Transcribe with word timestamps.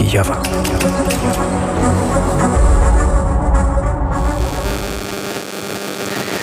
Kijowa. 0.00 0.42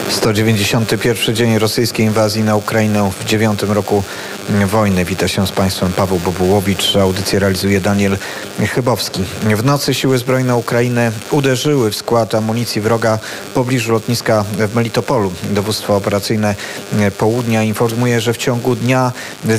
191 0.10 1.36
dzień 1.36 1.60
rosyjskiej 1.60 2.06
inwazji 2.06 2.44
na 2.44 2.56
Ukrainę 2.56 3.12
w 3.20 3.26
dziewiątym 3.26 3.72
roku 3.72 4.04
wojny. 4.65 5.06
Witam 5.06 5.28
się 5.28 5.47
z 5.47 5.51
Państwem 5.51 5.92
Paweł 5.92 6.20
Bobułowicz. 6.20 6.96
Audycję 6.96 7.40
realizuje 7.40 7.81
Daniel 7.81 8.17
Chybowski. 8.65 9.24
W 9.55 9.65
nocy 9.65 9.94
siły 9.94 10.17
zbrojne 10.17 10.55
Ukrainy 10.55 11.12
uderzyły 11.31 11.92
w 11.92 11.96
skład 11.96 12.35
amunicji 12.35 12.81
wroga 12.81 13.19
w 13.51 13.53
pobliżu 13.53 13.91
lotniska 13.91 14.46
w 14.69 14.76
Melitopolu. 14.76 15.31
Dowództwo 15.44 15.96
operacyjne 15.96 16.55
Południa 17.17 17.63
informuje, 17.63 18.22
że 18.22 18.34
w 18.34 18.38
ciągu 18.38 18.76
dnia 18.76 19.12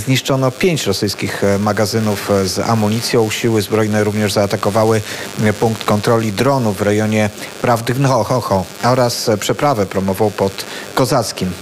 zniszczono 0.05 0.51
pięć 0.51 0.87
rosyjskich 0.87 1.43
magazynów 1.59 2.31
z 2.45 2.59
amunicją. 2.59 3.31
Siły 3.31 3.63
zbrojne 3.63 4.05
również 4.05 4.33
zaatakowały 4.33 5.01
punkt 5.61 5.85
kontroli 5.85 6.33
dronów 6.33 6.77
w 6.77 6.83
rejonie 6.83 7.31
Prawdych-Hocho 7.63 8.65
oraz 8.85 9.31
przeprawę 9.41 9.87
promową 9.87 10.31
pod 10.31 10.65
Kozackim. 10.95 11.53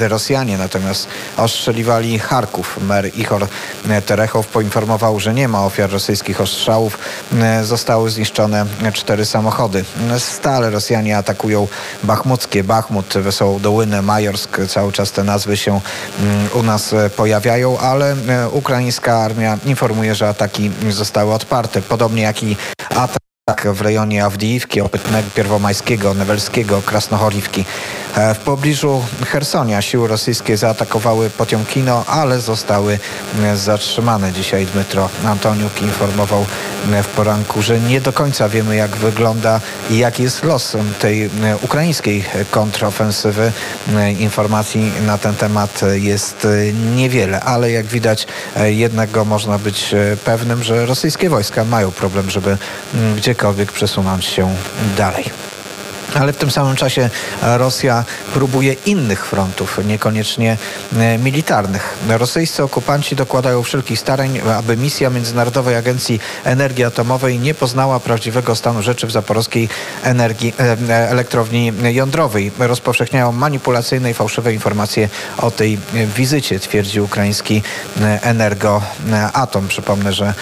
Rosjanie 0.00 0.58
natomiast 0.58 1.08
ostrzeliwali 1.36 2.18
Charków. 2.18 2.78
Mer 2.82 3.10
Ichor 3.18 3.46
Terechow 4.06 4.46
poinformował, 4.46 5.20
że 5.20 5.34
nie 5.34 5.48
ma 5.48 5.64
ofiar 5.64 5.90
rosyjskich 5.90 6.40
ostrzałów. 6.60 6.98
Zostały 7.62 8.10
zniszczone 8.10 8.66
cztery 8.92 9.26
samochody. 9.26 9.84
Stale 10.18 10.70
Rosjanie 10.70 11.18
atakują 11.18 11.68
Bachmuckie, 12.02 12.64
Bachmut, 12.64 13.06
Wesołodołynę, 13.06 14.02
Majorsk. 14.02 14.58
Cały 14.68 14.92
czas 14.92 15.12
te 15.12 15.24
nazwy 15.24 15.56
się 15.56 15.80
mm, 16.20 16.48
u 16.54 16.62
nas 16.62 16.94
pojawiają, 17.16 17.78
ale 17.78 18.16
ukraińska 18.52 19.18
armia 19.18 19.58
informuje, 19.66 20.14
że 20.14 20.28
ataki 20.28 20.70
zostały 20.90 21.34
odparte. 21.34 21.82
Podobnie 21.82 22.22
jak 22.22 22.42
i 22.42 22.56
atak 22.90 23.74
w 23.74 23.80
rejonie 23.80 24.24
Awdijiwki, 24.24 24.80
Opytnego, 24.80 25.28
Pierwomajskiego, 25.34 26.14
Newelskiego, 26.14 26.82
Krasnochorivki. 26.82 27.64
E, 28.16 28.34
w 28.34 28.38
pobliżu 28.38 29.02
Hersonia 29.26 29.82
siły 29.82 30.08
rosyjskie 30.08 30.56
zaatakowały 30.56 31.30
Potiomkino, 31.30 32.04
ale 32.06 32.40
zostały 32.40 32.98
e, 33.42 33.56
zatrzymane. 33.56 34.32
Dzisiaj 34.32 34.66
Dmytro 34.66 35.08
Antoniuk 35.24 35.82
informował 35.82 36.46
e, 36.92 37.02
w 37.02 37.08
poranku, 37.08 37.62
że 37.62 37.80
nie 37.80 38.00
do 38.00 38.12
końca 38.12 38.48
wiemy 38.48 38.76
jak 38.76 38.96
wygląda 38.96 39.60
i 39.90 39.98
jaki 39.98 40.22
jest 40.22 40.44
los 40.44 40.76
tej 41.00 41.30
ukraińskiej 41.62 42.24
kontrofensywy. 42.50 43.52
Informacji 44.18 44.92
na 45.06 45.18
ten 45.18 45.34
temat 45.34 45.80
jest 45.92 46.46
niewiele, 46.96 47.40
ale 47.40 47.70
jak 47.70 47.86
widać 47.86 48.26
jednego 48.64 49.24
można 49.24 49.58
być 49.58 49.94
pewnym, 50.24 50.62
że 50.62 50.86
rosyjskie 50.86 51.30
wojska 51.30 51.64
mają 51.64 51.90
problem, 51.90 52.30
żeby 52.30 52.58
gdziekolwiek 53.16 53.72
przesunąć 53.72 54.24
się 54.24 54.54
dalej. 54.96 55.49
Ale 56.14 56.32
w 56.32 56.36
tym 56.36 56.50
samym 56.50 56.76
czasie 56.76 57.10
Rosja 57.42 58.04
próbuje 58.34 58.72
innych 58.72 59.26
frontów, 59.26 59.78
niekoniecznie 59.84 60.56
e, 60.96 61.18
militarnych. 61.18 61.98
Rosyjscy 62.08 62.62
okupanci 62.62 63.16
dokładają 63.16 63.62
wszelkich 63.62 64.00
starań, 64.00 64.40
aby 64.58 64.76
misja 64.76 65.10
Międzynarodowej 65.10 65.76
Agencji 65.76 66.20
Energii 66.44 66.84
Atomowej 66.84 67.38
nie 67.38 67.54
poznała 67.54 68.00
prawdziwego 68.00 68.56
stanu 68.56 68.82
rzeczy 68.82 69.06
w 69.06 69.10
zaporowskiej 69.10 69.68
energii, 70.02 70.54
e, 70.58 70.76
e, 70.88 71.10
elektrowni 71.10 71.72
jądrowej. 71.82 72.52
Rozpowszechniają 72.58 73.32
manipulacyjne 73.32 74.10
i 74.10 74.14
fałszywe 74.14 74.54
informacje 74.54 75.08
o 75.38 75.50
tej 75.50 75.78
wizycie, 76.16 76.60
twierdzi 76.60 77.00
ukraiński 77.00 77.62
Energoatom. 78.22 79.68
Przypomnę, 79.68 80.12
że 80.12 80.34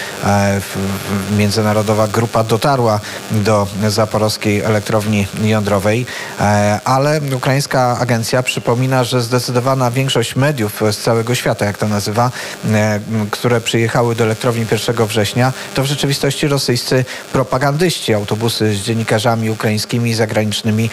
międzynarodowa 1.36 2.08
grupa 2.08 2.44
dotarła 2.44 3.00
do 3.30 3.66
zaporowskiej 3.88 4.60
elektrowni 4.60 5.26
jądrowej 5.42 5.57
jądrowej, 5.58 6.06
e, 6.40 6.80
ale 6.84 7.20
ukraińska 7.36 7.98
agencja 7.98 8.42
przypomina, 8.42 9.04
że 9.04 9.22
zdecydowana 9.22 9.90
większość 9.90 10.36
mediów 10.36 10.82
z 10.92 10.96
całego 10.96 11.34
świata, 11.34 11.64
jak 11.64 11.78
to 11.78 11.88
nazywa, 11.88 12.30
e, 12.72 13.00
które 13.30 13.60
przyjechały 13.60 14.14
do 14.14 14.24
elektrowni 14.24 14.66
1 14.70 15.06
września, 15.06 15.52
to 15.74 15.82
w 15.82 15.86
rzeczywistości 15.86 16.48
rosyjscy 16.48 17.04
propagandyści. 17.32 18.14
Autobusy 18.14 18.74
z 18.74 18.78
dziennikarzami 18.78 19.50
ukraińskimi 19.50 20.10
i 20.10 20.14
zagranicznymi 20.14 20.90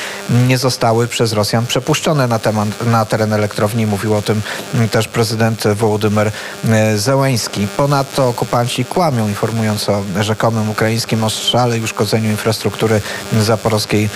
nie 0.48 0.58
zostały 0.58 1.08
przez 1.08 1.34
Rosjan 1.34 1.66
przepuszczone 1.66 2.28
na, 2.28 2.40
temat, 2.40 2.86
na 2.86 3.06
teren 3.06 3.34
elektrowni. 3.34 3.86
Mówił 3.86 4.16
o 4.16 4.22
tym 4.22 4.42
też 4.92 5.08
prezydent 5.08 5.64
Wołodymyr 5.68 6.32
e, 6.70 6.98
Zełęński. 6.98 7.68
Ponadto 7.78 8.28
okupanci 8.28 8.86
kłamią, 8.86 9.28
informując 9.28 9.90
o 9.90 10.04
rzekomym 10.22 10.70
ukraińskim 10.70 11.24
ostrzale 11.24 11.78
i 11.78 11.82
uszkodzeniu 11.82 12.30
infrastruktury 12.32 13.02
zaporowskiej 13.40 14.10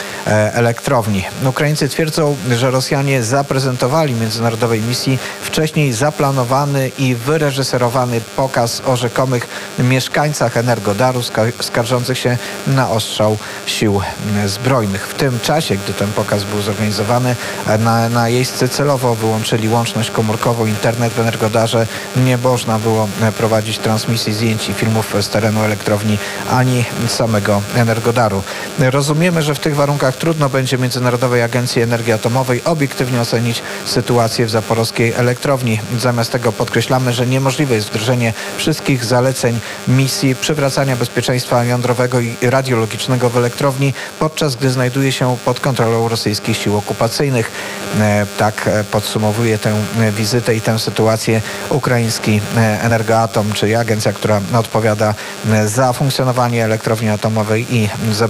elektrowni. 0.53 1.25
Ukraińcy 1.45 1.89
twierdzą, 1.89 2.35
że 2.51 2.71
Rosjanie 2.71 3.23
zaprezentowali 3.23 4.13
międzynarodowej 4.13 4.81
misji 4.81 5.19
wcześniej 5.41 5.93
zaplanowany 5.93 6.91
i 6.97 7.15
wyreżyserowany 7.15 8.21
pokaz 8.35 8.81
o 8.85 8.95
rzekomych 8.95 9.47
mieszkańcach 9.79 10.57
Energodaru 10.57 11.21
skarżących 11.61 12.17
się 12.17 12.37
na 12.67 12.89
ostrzał 12.89 13.37
sił 13.65 14.01
zbrojnych. 14.45 15.07
W 15.07 15.13
tym 15.13 15.39
czasie, 15.39 15.77
gdy 15.77 15.93
ten 15.93 16.11
pokaz 16.11 16.43
był 16.43 16.61
zorganizowany, 16.61 17.35
na, 17.79 18.09
na 18.09 18.29
jeźdźcy 18.29 18.69
celowo 18.69 19.15
wyłączyli 19.15 19.69
łączność 19.69 20.11
komórkową, 20.11 20.65
internet 20.65 21.13
w 21.13 21.19
Energodarze. 21.19 21.87
Nie 22.15 22.37
można 22.37 22.79
było 22.79 23.07
prowadzić 23.37 23.77
transmisji 23.77 24.33
zdjęć 24.33 24.69
i 24.69 24.73
filmów 24.73 25.15
z 25.21 25.29
terenu 25.29 25.63
elektrowni 25.63 26.17
ani 26.49 26.85
samego 27.07 27.61
Energodaru. 27.75 28.43
Rozumiemy, 28.79 29.41
że 29.41 29.55
w 29.55 29.59
tych 29.59 29.75
warunkach 29.75 30.17
trudno 30.17 30.49
będzie 30.49 30.77
Międzynarodowej 30.77 31.41
Agencji 31.41 31.81
Energii 31.81 32.13
Atomowej 32.13 32.63
obiektywnie 32.63 33.21
ocenić 33.21 33.61
sytuację 33.85 34.45
w 34.45 34.49
zaporowskiej 34.49 35.13
elektrowni. 35.13 35.79
Zamiast 35.97 36.31
tego 36.31 36.51
podkreślamy, 36.51 37.13
że 37.13 37.27
niemożliwe 37.27 37.75
jest 37.75 37.87
wdrożenie 37.87 38.33
wszystkich 38.57 39.05
zaleceń 39.05 39.59
misji 39.87 40.35
przywracania 40.35 40.95
bezpieczeństwa 40.95 41.63
jądrowego 41.63 42.19
i 42.19 42.35
radiologicznego 42.41 43.29
w 43.29 43.37
elektrowni, 43.37 43.93
podczas 44.19 44.55
gdy 44.55 44.69
znajduje 44.69 45.11
się 45.11 45.37
pod 45.45 45.59
kontrolą 45.59 46.09
rosyjskich 46.09 46.57
sił 46.57 46.77
okupacyjnych. 46.77 47.51
E, 47.99 48.25
tak 48.37 48.67
e, 48.67 48.83
podsumowuje 48.83 49.57
tę 49.57 49.73
wizytę 50.11 50.55
i 50.55 50.61
tę 50.61 50.79
sytuację 50.79 51.41
ukraiński 51.69 52.41
e, 52.57 52.81
Energoatom, 52.81 53.53
czyli 53.53 53.75
agencja, 53.75 54.13
która 54.13 54.41
odpowiada 54.53 55.13
za 55.65 55.93
funkcjonowanie 55.93 56.65
elektrowni 56.65 57.09
atomowej 57.09 57.65
i 57.75 57.89
za 58.13 58.27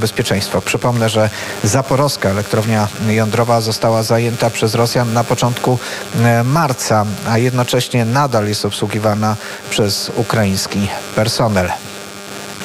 Przypomnę, 0.66 1.10
że 1.10 1.30
Zapor 1.64 2.00
Zaporowska 2.00 2.30
elektrownia 2.30 2.88
jądrowa 3.08 3.62
została 3.62 4.04
zajęta 4.04 4.50
przez 4.50 4.76
Rosjan 4.76 5.14
na 5.14 5.24
początku 5.24 5.80
e, 6.24 6.44
marca, 6.44 7.06
a 7.30 7.38
jednocześnie 7.38 8.06
nadal 8.06 8.48
jest 8.48 8.66
obsługiwana 8.66 9.36
przez 9.70 10.12
ukraiński 10.16 10.88
personel. 11.16 11.72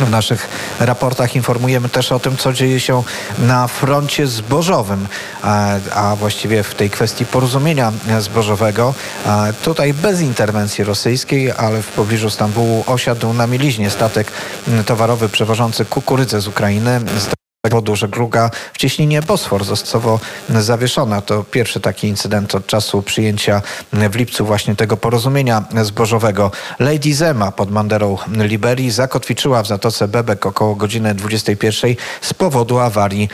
W 0.01 0.11
naszych 0.11 0.49
raportach 0.81 1.37
informujemy 1.37 1.89
też 1.89 2.13
o 2.13 2.19
tym, 2.19 2.37
co 2.37 2.53
dzieje 2.53 2.81
się 2.81 3.03
na 3.39 3.69
froncie 3.69 4.27
zbożowym, 4.27 5.07
a, 5.43 6.17
właściwie 6.17 6.63
w 6.63 6.75
tej 6.75 6.91
kwestii 6.91 7.27
porozumienia 7.27 7.93
zbożowego. 8.21 8.95
Tutaj 9.65 9.95
bez 9.95 10.21
interwencji 10.21 10.85
rosyjskiej, 10.85 11.53
ale 11.53 11.83
w 11.83 11.89
pobliżu 11.89 12.31
Stambułu 12.31 12.85
osiadł 12.87 13.33
na 13.33 13.47
mieliźnie 13.47 13.91
statek 13.91 14.33
towarowy 14.87 15.29
przewożący 15.29 15.85
kukurydzę 15.85 16.41
z 16.41 16.49
Ukrainy 16.49 17.01
powodu 17.71 17.97
żegluga 17.97 18.51
w 18.73 18.79
cieśninie 18.79 19.23
Bosfor 19.23 19.65
zostało 19.65 20.21
zawieszona. 20.49 21.21
To 21.21 21.45
pierwszy 21.45 21.81
taki 21.81 22.09
incydent 22.09 22.55
od 22.55 22.67
czasu 22.67 23.03
przyjęcia 23.03 23.63
w 23.93 24.17
lipcu 24.17 24.47
właśnie 24.47 24.77
tego 24.77 24.97
porozumienia 24.97 25.65
zbożowego. 25.83 26.51
Lady 26.79 27.15
Zema 27.15 27.53
pod 27.53 27.71
Manderą 27.71 28.17
Liberii 28.29 28.91
zakotwiczyła 28.91 29.63
w 29.63 29.67
Zatoce 29.67 30.09
Bebek 30.09 30.47
około 30.47 30.75
godziny 30.75 31.15
21 31.15 31.95
z 32.21 32.35
powodu 32.35 32.79
awarii 32.79 33.29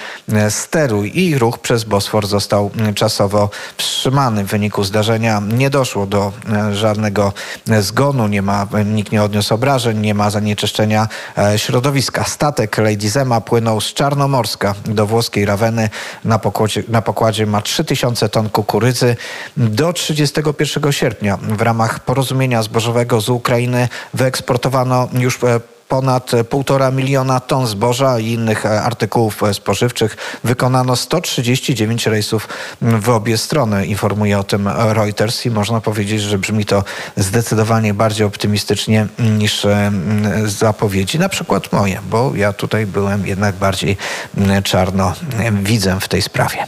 steru 0.49 1.05
i 1.05 1.39
ruch 1.39 1.59
przez 1.59 1.85
Bosfor 1.85 2.27
został 2.27 2.71
czasowo 2.95 3.51
wstrzymany. 3.77 4.45
W 4.45 4.47
wyniku 4.47 4.85
zdarzenia 4.85 5.43
nie 5.53 5.71
doszło 5.71 6.07
do 6.07 6.33
żadnego 6.73 7.33
zgonu, 7.81 8.29
nie 8.29 8.43
ma, 8.43 8.67
nikt 8.85 9.13
nie 9.13 9.23
odniósł 9.23 9.55
obrażeń, 9.55 9.99
nie 9.99 10.15
ma 10.15 10.31
zanieczyszczenia 10.31 11.09
środowiska. 11.57 12.25
Statek 12.25 12.79
Lady 12.79 13.11
Zema 13.11 13.41
płynął 13.41 13.81
z 13.81 13.95
Czarno 13.95 14.20
Czarnomorska 14.21 14.75
do 14.85 15.07
włoskiej 15.07 15.45
Raweny 15.45 15.89
na 16.25 16.39
pokładzie, 16.39 16.83
na 16.89 17.03
pokładzie 17.03 17.47
ma 17.47 17.63
3000 17.63 18.29
ton 18.29 18.49
kukurydzy. 18.49 19.17
Do 19.57 19.93
31 19.93 20.93
sierpnia 20.93 21.39
w 21.43 21.63
ramach 21.63 22.01
porozumienia 22.01 22.63
zbożowego 22.63 23.21
z 23.21 23.29
Ukrainy 23.29 23.89
wyeksportowano 24.15 25.09
już 25.13 25.45
e, 25.45 25.61
ponad 25.91 26.31
półtora 26.51 26.91
miliona 26.91 27.41
ton 27.41 27.67
zboża 27.67 28.19
i 28.19 28.27
innych 28.27 28.67
artykułów 28.67 29.43
spożywczych. 29.53 30.17
Wykonano 30.45 30.97
139 30.97 32.07
rejsów 32.07 32.49
w 32.81 33.09
obie 33.09 33.39
strony, 33.39 33.87
informuje 33.87 34.39
o 34.39 34.45
tym 34.45 34.69
Reuters 34.69 35.47
i 35.47 35.51
można 35.51 35.81
powiedzieć, 35.81 36.23
że 36.23 36.39
brzmi 36.39 36.67
to 36.67 36.85
zdecydowanie 37.17 37.95
bardziej 37.95 38.27
optymistycznie 38.27 39.07
niż 39.19 39.67
zapowiedzi, 40.47 41.19
na 41.19 41.29
przykład 41.29 41.73
moje, 41.73 42.01
bo 42.11 42.33
ja 42.35 42.53
tutaj 42.53 42.87
byłem 42.87 43.27
jednak 43.27 43.55
bardziej 43.55 43.97
czarno 44.65 45.13
widzę 45.63 46.01
w 46.01 46.09
tej 46.09 46.23
sprawie. 46.23 46.67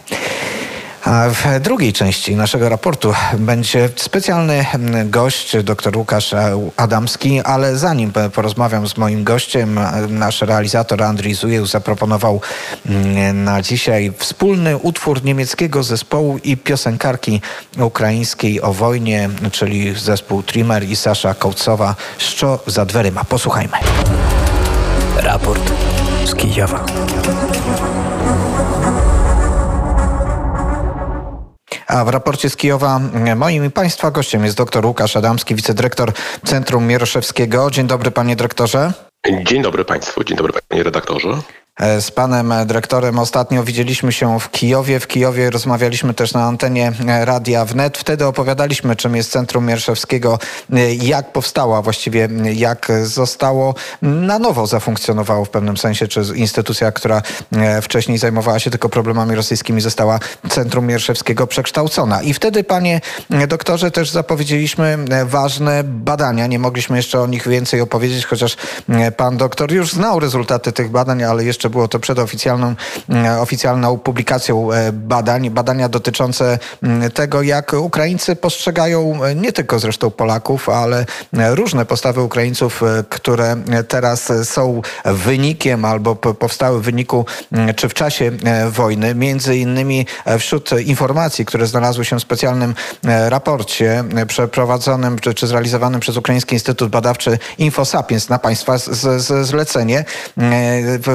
A 1.04 1.28
w 1.30 1.60
drugiej 1.60 1.92
części 1.92 2.36
naszego 2.36 2.68
raportu 2.68 3.14
będzie 3.38 3.88
specjalny 3.96 4.66
gość, 5.04 5.56
dr 5.64 5.96
Łukasz 5.96 6.34
Adamski, 6.76 7.40
ale 7.40 7.76
zanim 7.76 8.12
porozmawiam 8.34 8.88
z 8.88 8.96
moim 8.96 9.24
gościem, 9.24 9.80
nasz 10.08 10.40
realizator 10.40 11.02
Andrzej 11.02 11.34
Zujeł 11.34 11.66
zaproponował 11.66 12.40
mm, 12.86 13.44
na 13.44 13.62
dzisiaj 13.62 14.12
wspólny 14.18 14.76
utwór 14.76 15.24
niemieckiego 15.24 15.82
zespołu 15.82 16.38
i 16.44 16.56
piosenkarki 16.56 17.40
ukraińskiej 17.78 18.62
o 18.62 18.72
wojnie, 18.72 19.28
czyli 19.52 19.94
zespół 19.94 20.42
Trimmer 20.42 20.84
i 20.84 20.96
Sasza 20.96 21.34
Kołcowa, 21.34 21.94
Szczo 22.18 22.58
za 22.66 22.84
dweryma. 22.84 23.24
Posłuchajmy. 23.24 23.76
Raport 25.16 25.72
z 26.24 26.34
Kijowa. 26.34 26.84
A 31.92 32.04
w 32.04 32.08
raporcie 32.08 32.50
z 32.50 32.56
Kijowa 32.56 33.00
moim 33.36 33.64
i 33.64 33.70
Państwa 33.70 34.10
gościem 34.10 34.44
jest 34.44 34.56
dr 34.56 34.86
Łukasz 34.86 35.16
Adamski, 35.16 35.54
wicedyrektor 35.54 36.12
Centrum 36.44 36.86
Mieroszewskiego. 36.86 37.70
Dzień 37.70 37.86
dobry 37.86 38.10
panie 38.10 38.36
dyrektorze. 38.36 38.92
Dzień 39.44 39.62
dobry 39.62 39.84
Państwu, 39.84 40.24
dzień 40.24 40.36
dobry 40.36 40.52
panie 40.68 40.82
redaktorze. 40.82 41.28
E, 41.80 42.00
z 42.00 42.10
panem 42.10 42.52
dyrektorem 42.66 43.18
ostatnio 43.18 43.64
widzieliśmy 43.64 44.12
się 44.12 44.40
w 44.40 44.50
Kijowie. 44.50 45.00
W 45.00 45.06
Kijowie 45.06 45.50
rozmawialiśmy 45.50 46.14
też 46.14 46.32
na 46.32 46.44
antenie 46.44 46.92
Radia 47.24 47.64
Wnet. 47.64 47.98
Wtedy 47.98 48.26
opowiadaliśmy, 48.26 48.96
czym 48.96 49.16
jest 49.16 49.30
Centrum 49.30 49.66
Mierszewskiego, 49.66 50.38
e, 50.72 50.94
jak 50.94 51.32
powstała, 51.32 51.82
właściwie 51.82 52.28
jak 52.54 52.92
zostało 53.04 53.74
na 54.02 54.38
nowo 54.38 54.66
zafunkcjonowało 54.66 55.44
w 55.44 55.50
pewnym 55.50 55.76
sensie, 55.76 56.08
czy 56.08 56.22
instytucja, 56.34 56.92
która 56.92 57.22
e, 57.52 57.82
wcześniej 57.82 58.18
zajmowała 58.18 58.58
się 58.58 58.70
tylko 58.70 58.88
problemami 58.88 59.34
rosyjskimi, 59.34 59.80
została 59.80 60.18
Centrum 60.48 60.86
Mierszewskiego 60.86 61.46
przekształcona. 61.46 62.22
I 62.22 62.34
wtedy, 62.34 62.64
panie 62.64 63.00
doktorze, 63.48 63.90
też 63.90 64.10
zapowiedzieliśmy 64.10 64.98
ważne 65.24 65.84
badania. 65.84 66.46
Nie 66.46 66.58
mogliśmy 66.58 66.96
jeszcze 66.96 67.20
o 67.20 67.26
nich 67.26 67.48
więcej 67.48 67.80
opowiedzieć, 67.80 68.26
chociaż 68.26 68.56
pan 69.16 69.36
doktor 69.36 69.72
już 69.72 69.92
znał 69.92 70.20
rezultaty 70.20 70.72
tych 70.72 70.90
badań, 70.90 71.22
ale 71.22 71.44
jeszcze 71.44 71.70
było 71.72 71.88
to 71.88 71.98
przed 71.98 72.18
oficjalną, 72.18 72.74
mm, 73.08 73.40
oficjalną 73.40 73.98
publikacją 73.98 74.72
e, 74.72 74.92
badań, 74.92 75.50
badania 75.50 75.88
dotyczące 75.88 76.58
mm, 76.82 77.10
tego, 77.10 77.42
jak 77.42 77.72
Ukraińcy 77.72 78.36
postrzegają 78.36 79.24
e, 79.24 79.34
nie 79.34 79.52
tylko 79.52 79.78
zresztą 79.78 80.10
Polaków, 80.10 80.68
ale 80.68 81.06
e, 81.38 81.54
różne 81.54 81.84
postawy 81.84 82.22
Ukraińców, 82.22 82.82
które 83.08 83.56
teraz 83.88 84.32
są 84.44 84.82
wynikiem 85.04 85.84
albo 85.84 86.16
powstały 86.16 86.80
w 86.80 86.84
wyniku 86.84 87.26
mm, 87.52 87.74
czy 87.74 87.88
w 87.88 87.94
czasie 87.94 88.30
wojny. 88.70 89.14
Między 89.14 89.56
innymi 89.56 90.06
wśród 90.38 90.70
informacji, 90.86 91.44
które 91.44 91.66
znalazły 91.66 92.04
się 92.04 92.16
w 92.16 92.22
specjalnym 92.22 92.74
raporcie 93.28 94.04
przeprowadzonym 94.26 95.18
czy 95.18 95.46
zrealizowanym 95.46 96.00
przez 96.00 96.16
Ukraiński 96.16 96.54
Instytut 96.54 96.90
Badawczy 96.90 97.38
InfoSapiens 97.58 98.28
na 98.28 98.38
Państwa 98.38 98.78
z, 98.78 98.84
z, 99.22 99.46
zlecenie, 99.46 100.04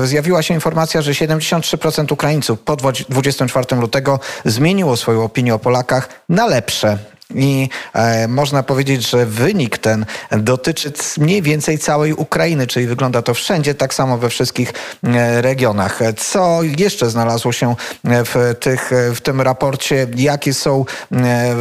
zjawiła 0.04 0.37
pojawiła 0.38 0.48
się 0.48 0.54
informacja, 0.54 1.02
że 1.02 1.12
73% 1.12 2.14
Ukraińców 2.14 2.60
po 2.60 2.76
24 2.76 3.82
lutego 3.82 4.20
zmieniło 4.46 4.98
swoją 4.98 5.24
opinię 5.24 5.56
o 5.56 5.60
Polakach 5.60 6.10
na 6.30 6.46
lepsze. 6.46 6.98
I 7.36 7.70
e, 7.94 8.28
można 8.28 8.64
powiedzieć, 8.64 9.10
że 9.10 9.26
wynik 9.26 9.78
ten 9.78 10.06
dotyczy 10.32 10.92
mniej 11.18 11.42
więcej 11.42 11.80
całej 11.80 12.14
Ukrainy, 12.14 12.68
czyli 12.68 12.88
wygląda 12.88 13.22
to 13.22 13.34
wszędzie 13.34 13.76
tak 13.76 13.94
samo 13.94 14.18
we 14.18 14.30
wszystkich 14.30 14.74
e, 15.04 15.42
regionach. 15.42 16.00
Co 16.18 16.60
jeszcze 16.64 17.10
znalazło 17.10 17.52
się 17.52 17.76
w, 18.04 18.56
tych, 18.60 18.92
w 19.16 19.22
tym 19.22 19.42
raporcie? 19.42 20.08
Jakie 20.16 20.54
są, 20.54 20.86
e, 21.12 21.56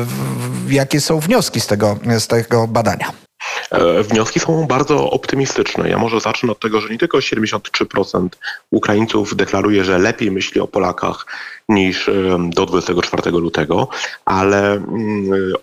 jakie 0.68 1.00
są 1.00 1.20
wnioski 1.20 1.60
z 1.60 1.66
tego, 1.66 1.98
z 2.18 2.26
tego 2.26 2.68
badania? 2.68 3.25
E, 3.70 4.02
wnioski 4.02 4.40
są 4.40 4.66
bardzo 4.66 5.10
optymistyczne. 5.10 5.88
Ja 5.88 5.98
może 5.98 6.20
zacznę 6.20 6.52
od 6.52 6.60
tego, 6.60 6.80
że 6.80 6.88
nie 6.88 6.98
tylko 6.98 7.18
73% 7.18 8.28
Ukraińców 8.70 9.36
deklaruje, 9.36 9.84
że 9.84 9.98
lepiej 9.98 10.30
myśli 10.30 10.60
o 10.60 10.66
Polakach 10.66 11.26
niż 11.68 12.10
do 12.38 12.66
24 12.66 13.30
lutego, 13.30 13.88
ale 14.24 14.80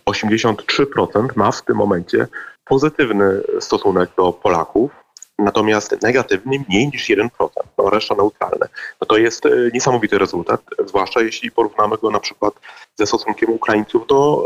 83% 0.06 1.16
mm, 1.16 1.30
ma 1.36 1.52
w 1.52 1.62
tym 1.62 1.76
momencie 1.76 2.28
pozytywny 2.66 3.42
stosunek 3.60 4.10
do 4.18 4.34
Polaków 4.34 4.92
natomiast 5.40 6.02
negatywny 6.02 6.64
mniej 6.70 6.88
niż 6.88 7.10
1%, 7.10 7.30
no 7.78 7.90
reszta 7.90 8.16
neutralne. 8.16 8.68
No 9.02 9.08
to 9.08 9.18
jest 9.18 9.46
e, 9.46 9.50
niesamowity 9.74 10.18
rezultat, 10.18 10.62
zwłaszcza 10.86 11.22
jeśli 11.22 11.52
porównamy 11.52 11.98
go 11.98 12.12
na 12.12 12.20
przykład 12.20 12.54
ze 12.96 13.08
stosunkiem 13.08 13.50
Ukraińców 13.50 14.08
do, 14.08 14.46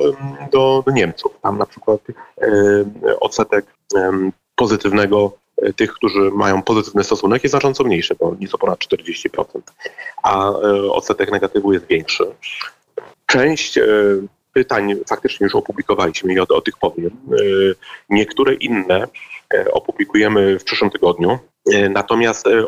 do, 0.51 0.83
do 0.85 0.91
Niemców. 0.91 1.31
Tam 1.41 1.57
na 1.57 1.65
przykład 1.65 2.01
e, 2.41 3.19
odsetek 3.19 3.65
pozytywnego 4.55 5.31
e, 5.61 5.73
tych, 5.73 5.93
którzy 5.93 6.31
mają 6.31 6.61
pozytywny 6.61 7.03
stosunek 7.03 7.43
jest 7.43 7.51
znacząco 7.51 7.83
mniejszy, 7.83 8.15
bo 8.19 8.35
nieco 8.39 8.57
ponad 8.57 8.79
40%, 8.79 9.45
a 10.23 10.49
odsetek 10.91 11.31
negatywu 11.31 11.73
jest 11.73 11.85
większy. 11.85 12.25
Część 13.25 13.79
pytań 14.53 14.95
faktycznie 15.09 15.43
już 15.43 15.55
opublikowaliśmy 15.55 16.33
i 16.33 16.39
o, 16.39 16.45
o 16.49 16.61
tych 16.61 16.77
powiem. 16.77 17.11
Niektóre 18.09 18.53
inne 18.53 19.07
E, 19.53 19.71
opublikujemy 19.71 20.59
w 20.59 20.63
przyszłym 20.63 20.89
tygodniu. 20.89 21.39
E, 21.73 21.89
natomiast, 21.89 22.47
e, 22.47 22.67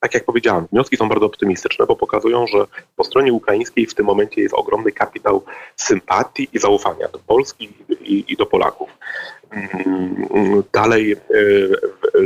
tak 0.00 0.14
jak 0.14 0.24
powiedziałem, 0.24 0.66
wnioski 0.72 0.96
są 0.96 1.08
bardzo 1.08 1.26
optymistyczne, 1.26 1.86
bo 1.86 1.96
pokazują, 1.96 2.46
że 2.46 2.58
po 2.96 3.04
stronie 3.04 3.32
ukraińskiej 3.32 3.86
w 3.86 3.94
tym 3.94 4.06
momencie 4.06 4.40
jest 4.40 4.54
ogromny 4.54 4.92
kapitał 4.92 5.44
sympatii 5.76 6.48
i 6.52 6.58
zaufania 6.58 7.08
do 7.08 7.18
Polski 7.18 7.72
i, 8.00 8.24
i 8.28 8.36
do 8.36 8.46
Polaków. 8.46 8.90
Mm, 9.50 10.62
dalej 10.72 11.16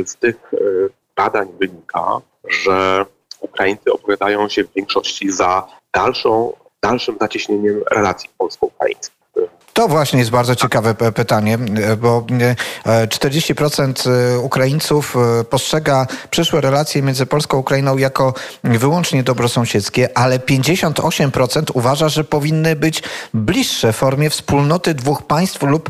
z 0.05 0.15
tych 0.15 0.51
badań 1.15 1.47
wynika, 1.59 2.21
że 2.47 3.05
Ukraińcy 3.39 3.93
opowiadają 3.93 4.49
się 4.49 4.63
w 4.63 4.73
większości 4.73 5.31
za 5.31 5.67
dalszą, 5.93 6.53
dalszym 6.83 7.17
zacieśnieniem 7.19 7.83
relacji 7.91 8.29
polsko-ukraińskich. 8.37 9.20
To 9.73 9.87
właśnie 9.87 10.19
jest 10.19 10.31
bardzo 10.31 10.55
ciekawe 10.55 10.93
pytanie, 10.95 11.57
bo 11.97 12.25
40% 12.85 14.09
e, 14.09 14.33
e, 14.35 14.39
Ukraińców 14.39 15.15
e, 15.39 15.43
postrzega 15.43 16.07
przyszłe 16.29 16.61
relacje 16.61 17.01
między 17.01 17.25
Polską 17.25 17.57
a 17.57 17.59
Ukrainą 17.59 17.97
jako 17.97 18.33
wyłącznie 18.63 19.23
dobrosąsiedzkie, 19.23 20.17
ale 20.17 20.39
58% 20.39 21.63
uważa, 21.73 22.09
że 22.09 22.23
powinny 22.23 22.75
być 22.75 23.03
bliższe 23.33 23.93
w 23.93 23.95
formie 23.95 24.29
wspólnoty 24.29 24.93
dwóch 24.93 25.23
państw 25.23 25.63
lub 25.63 25.89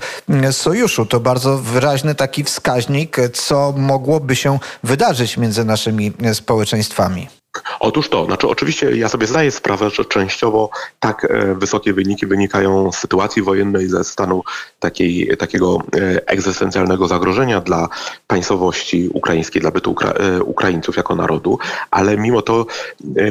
sojuszu. 0.51 1.05
To 1.05 1.19
bardzo 1.19 1.57
wyraźny 1.57 2.15
taki 2.15 2.43
wskaźnik, 2.43 3.17
co 3.33 3.73
mogłoby 3.77 4.35
się 4.35 4.59
wydarzyć 4.83 5.37
między 5.37 5.65
naszymi 5.65 6.13
społeczeństwami. 6.33 7.40
Otóż 7.79 8.09
to, 8.09 8.25
znaczy 8.25 8.47
oczywiście 8.47 8.95
ja 8.97 9.09
sobie 9.09 9.27
zdaję 9.27 9.51
sprawę, 9.51 9.89
że 9.89 10.05
częściowo 10.05 10.69
tak 10.99 11.25
e, 11.25 11.55
wysokie 11.55 11.93
wyniki 11.93 12.25
wynikają 12.25 12.91
z 12.91 12.97
sytuacji 12.97 13.41
wojennej, 13.41 13.87
ze 13.87 14.03
stanu 14.03 14.43
takiej, 14.79 15.37
takiego 15.37 15.77
e, 15.95 16.27
egzystencjalnego 16.27 17.07
zagrożenia 17.07 17.61
dla 17.61 17.89
państwowości 18.27 19.09
ukraińskiej, 19.13 19.61
dla 19.61 19.71
bytu 19.71 19.91
Ukra 19.91 20.11
e, 20.11 20.43
Ukraińców 20.43 20.97
jako 20.97 21.15
narodu, 21.15 21.59
ale 21.91 22.17
mimo 22.17 22.41
to 22.41 22.65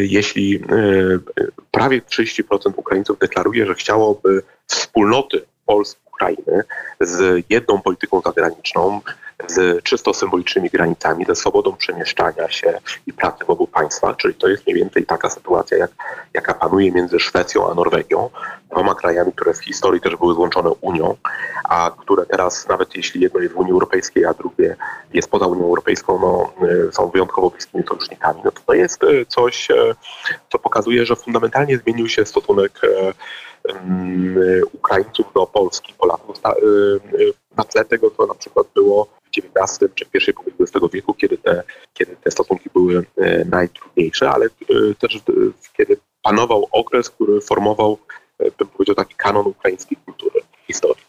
jeśli 0.00 0.64
prawie 1.70 2.00
30% 2.00 2.42
Ukraińców 2.76 3.18
deklaruje, 3.18 3.66
że 3.66 3.74
chciałoby 3.74 4.42
wspólnoty 4.66 5.42
Polski, 5.66 6.00
Ukrainy 6.20 6.62
z 7.00 7.44
jedną 7.50 7.82
polityką 7.82 8.20
zagraniczną, 8.20 9.00
z 9.48 9.82
czysto 9.82 10.14
symbolicznymi 10.14 10.70
granicami, 10.70 11.24
ze 11.24 11.34
swobodą 11.34 11.76
przemieszczania 11.76 12.50
się 12.50 12.80
i 13.06 13.12
pracy 13.12 13.44
w 13.44 13.50
obu 13.50 13.66
państwach, 13.66 14.16
czyli 14.16 14.34
to 14.34 14.48
jest 14.48 14.66
mniej 14.66 14.76
więcej 14.76 15.06
taka 15.06 15.30
sytuacja, 15.30 15.78
jak, 15.78 15.90
jaka 16.34 16.54
panuje 16.54 16.92
między 16.92 17.20
Szwecją 17.20 17.70
a 17.70 17.74
Norwegią, 17.74 18.30
dwoma 18.70 18.94
krajami, 18.94 19.32
które 19.32 19.54
w 19.54 19.64
historii 19.64 20.00
też 20.00 20.16
były 20.16 20.34
złączone 20.34 20.70
Unią, 20.80 21.16
a 21.64 21.90
które 21.98 22.26
teraz, 22.26 22.68
nawet 22.68 22.96
jeśli 22.96 23.20
jedno 23.20 23.40
jest 23.40 23.54
w 23.54 23.58
Unii 23.58 23.72
Europejskiej, 23.72 24.24
a 24.24 24.34
drugie 24.34 24.76
jest 25.14 25.30
poza 25.30 25.46
Unią 25.46 25.64
Europejską, 25.64 26.18
no, 26.18 26.52
są 26.92 27.10
wyjątkowo 27.10 27.50
bliskimi 27.50 27.84
sojusznikami, 27.88 28.40
no 28.44 28.50
to 28.50 28.60
to 28.66 28.74
jest 28.74 29.00
coś, 29.28 29.68
co 30.52 30.58
pokazuje, 30.58 31.06
że 31.06 31.16
fundamentalnie 31.16 31.78
zmienił 31.78 32.08
się 32.08 32.26
stosunek 32.26 32.80
Ukraińców 34.72 35.26
do 35.34 35.46
Polski, 35.46 35.94
Polaków. 35.98 36.36
Na 37.56 37.64
tle 37.64 37.84
tego, 37.84 38.10
co 38.10 38.26
na 38.26 38.34
przykład 38.34 38.66
było 38.74 39.04
w 39.04 39.38
XIX 39.38 39.94
czy 39.94 40.04
w 40.04 40.08
pierwszej 40.08 40.34
połowie 40.34 40.52
XX 40.60 40.86
wieku, 40.92 41.14
kiedy 41.14 41.38
te, 41.38 41.62
kiedy 41.94 42.16
te 42.16 42.30
stosunki 42.30 42.70
były 42.74 43.04
najtrudniejsze, 43.46 44.30
ale 44.30 44.46
też 44.98 45.20
kiedy 45.76 45.96
panował 46.22 46.68
okres, 46.72 47.10
który 47.10 47.40
formował, 47.40 47.98
bym 48.58 48.68
powiedział, 48.68 48.94
taki 48.94 49.14
kanon 49.14 49.46
ukraińskiej 49.46 49.98
kultury, 50.04 50.40
historii. 50.66 51.04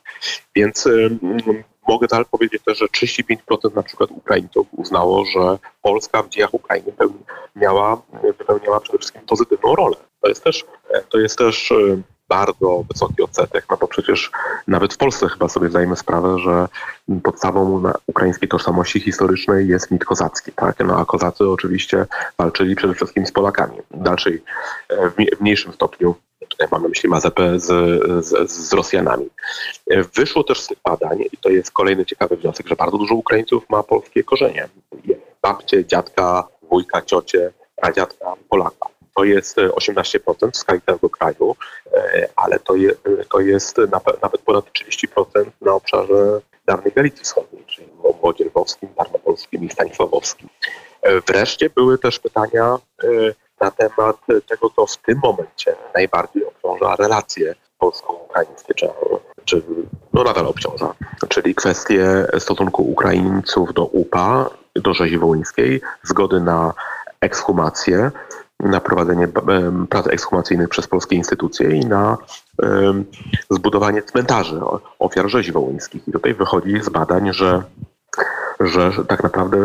Więc 0.55 0.88
mogę 1.88 2.07
dalej 2.07 2.25
powiedzieć 2.31 2.63
też, 2.63 2.77
że 2.77 2.85
35% 2.85 3.75
na 3.75 3.83
przykład 3.83 4.11
Ukraińców 4.11 4.67
uznało, 4.71 5.25
że 5.25 5.57
Polska 5.81 6.23
w 6.23 6.29
dziejach 6.29 6.53
Ukrainy 6.53 6.91
miała, 7.55 8.01
wypełniała 8.23 8.79
przede 8.79 8.97
wszystkim 8.97 9.21
pozytywną 9.21 9.75
rolę. 9.75 9.95
To 10.21 10.29
jest 10.29 10.43
też, 10.43 10.65
to 11.09 11.19
jest 11.19 11.38
też 11.38 11.73
bardzo 12.29 12.83
wysoki 12.93 13.21
odsetek, 13.21 13.65
no 13.69 13.77
bo 13.77 13.88
przecież 13.88 14.31
nawet 14.67 14.93
w 14.93 14.97
Polsce 14.97 15.29
chyba 15.29 15.47
sobie 15.47 15.69
zdajemy 15.69 15.95
sprawę, 15.95 16.39
że 16.39 16.67
podstawą 17.23 17.83
ukraińskiej 18.07 18.50
tożsamości 18.50 19.00
historycznej 19.00 19.67
jest 19.67 19.91
mit 19.91 20.05
kozacki, 20.05 20.51
tak? 20.51 20.75
No 20.79 20.97
a 20.97 21.05
kozacy 21.05 21.50
oczywiście 21.50 22.05
walczyli 22.38 22.75
przede 22.75 22.93
wszystkim 22.93 23.25
z 23.25 23.31
Polakami. 23.31 23.77
Dalszej, 23.91 24.43
e, 24.89 25.09
w 25.09 25.41
mniejszym 25.41 25.73
stopniu 25.73 26.15
mam 26.71 26.81
na 26.81 26.87
myśli 26.87 27.09
Mazepę 27.09 27.59
z, 27.59 27.65
z, 28.25 28.51
z, 28.51 28.73
Rosjanami. 28.73 29.29
E, 29.89 30.03
wyszło 30.03 30.43
też 30.43 30.61
z 30.61 30.67
tych 30.67 30.77
badań, 30.83 31.21
i 31.31 31.37
to 31.37 31.49
jest 31.49 31.71
kolejny 31.71 32.05
ciekawy 32.05 32.37
wniosek, 32.37 32.67
że 32.67 32.75
bardzo 32.75 32.97
dużo 32.97 33.15
Ukraińców 33.15 33.69
ma 33.69 33.83
polskie 33.83 34.23
korzenie. 34.23 34.69
Babcie, 35.41 35.85
dziadka, 35.85 36.47
wujka, 36.61 37.01
ciocie, 37.01 37.51
pradziadka 37.75 38.33
Polaka 38.49 38.91
to 39.15 39.23
jest 39.23 39.57
18% 39.57 40.47
e, 40.47 40.51
w 40.51 40.57
skali 40.57 40.81
całego 40.81 41.09
kraju, 41.09 41.55
e, 41.93 42.29
ale 42.35 42.59
to, 42.59 42.75
je, 42.75 42.91
to 43.29 43.39
jest 43.39 43.77
nawet 44.21 44.41
ponad 44.41 44.65
30% 44.65 45.45
na 45.61 45.73
obszarze 45.73 46.41
dawnej 46.65 46.93
Galicji 46.93 47.23
Wschodniej, 47.23 47.63
czyli 47.65 47.87
lwowskim, 48.45 48.89
tarnopolskim 48.89 49.63
i 49.63 49.69
stanisławowskim. 49.69 50.49
E, 51.01 51.21
wreszcie 51.21 51.69
były 51.69 51.97
też 51.97 52.19
pytania 52.19 52.77
na 53.61 53.71
temat 53.71 54.17
tego, 54.49 54.69
co 54.75 54.85
w 54.85 54.97
tym 54.97 55.19
momencie 55.23 55.75
najbardziej 55.95 56.45
obciąża 56.45 56.95
relacje 56.95 57.55
polsko-ukraińskie, 57.77 58.73
czy, 58.73 58.89
czy 59.45 59.63
no 60.13 60.23
nadal 60.23 60.47
obciąża, 60.47 60.93
czyli 61.29 61.55
kwestie 61.55 62.27
stosunku 62.39 62.91
Ukraińców 62.91 63.73
do 63.73 63.85
UPA, 63.85 64.49
do 64.75 64.93
rzezi 64.93 65.17
wołyńskiej, 65.17 65.81
zgody 66.03 66.41
na 66.41 66.73
ekshumację, 67.21 68.11
na 68.59 68.79
prowadzenie 68.79 69.27
prac 69.89 70.07
ekshumacyjnych 70.07 70.69
przez 70.69 70.87
polskie 70.87 71.15
instytucje 71.15 71.69
i 71.69 71.85
na 71.85 72.17
zbudowanie 73.49 74.01
cmentarzy 74.01 74.59
ofiar 74.99 75.29
rzezi 75.29 75.51
wołyńskich. 75.51 76.07
I 76.07 76.11
tutaj 76.11 76.33
wychodzi 76.33 76.81
z 76.81 76.89
badań, 76.89 77.33
że 77.33 77.63
że 78.63 78.91
tak 79.07 79.23
naprawdę 79.23 79.57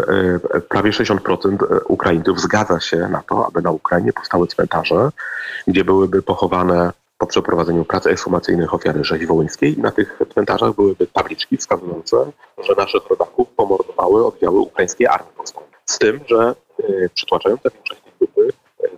e, 0.55 0.61
prawie 0.61 0.91
60% 0.91 1.57
Ukraińców 1.89 2.41
zgadza 2.41 2.81
się 2.81 2.97
na 2.97 3.23
to, 3.23 3.47
aby 3.47 3.63
na 3.63 3.71
Ukrainie 3.71 4.13
powstały 4.13 4.47
cmentarze, 4.47 5.11
gdzie 5.67 5.85
byłyby 5.85 6.23
pochowane 6.23 6.93
po 7.19 7.27
przeprowadzeniu 7.27 7.85
prac 7.85 8.07
ekshumacyjnych 8.07 8.75
ofiary 8.75 9.05
rzezi 9.05 9.27
wołyńskiej 9.27 9.79
na 9.79 9.91
tych 9.91 10.19
cmentarzach 10.33 10.75
byłyby 10.75 11.07
tabliczki 11.07 11.57
wskazujące, 11.57 12.33
że 12.59 12.75
naszych 12.77 13.07
rodaków 13.07 13.49
pomordowały 13.49 14.27
oddziały 14.27 14.61
ukraińskiej 14.61 15.07
armii 15.07 15.33
polskiej. 15.37 15.63
Z 15.85 15.99
tym, 15.99 16.21
że 16.27 16.55
e, 16.79 17.09
przytłaczająca 17.15 17.71
większość 17.71 18.01
tej 18.01 18.13
grupy 18.19 18.49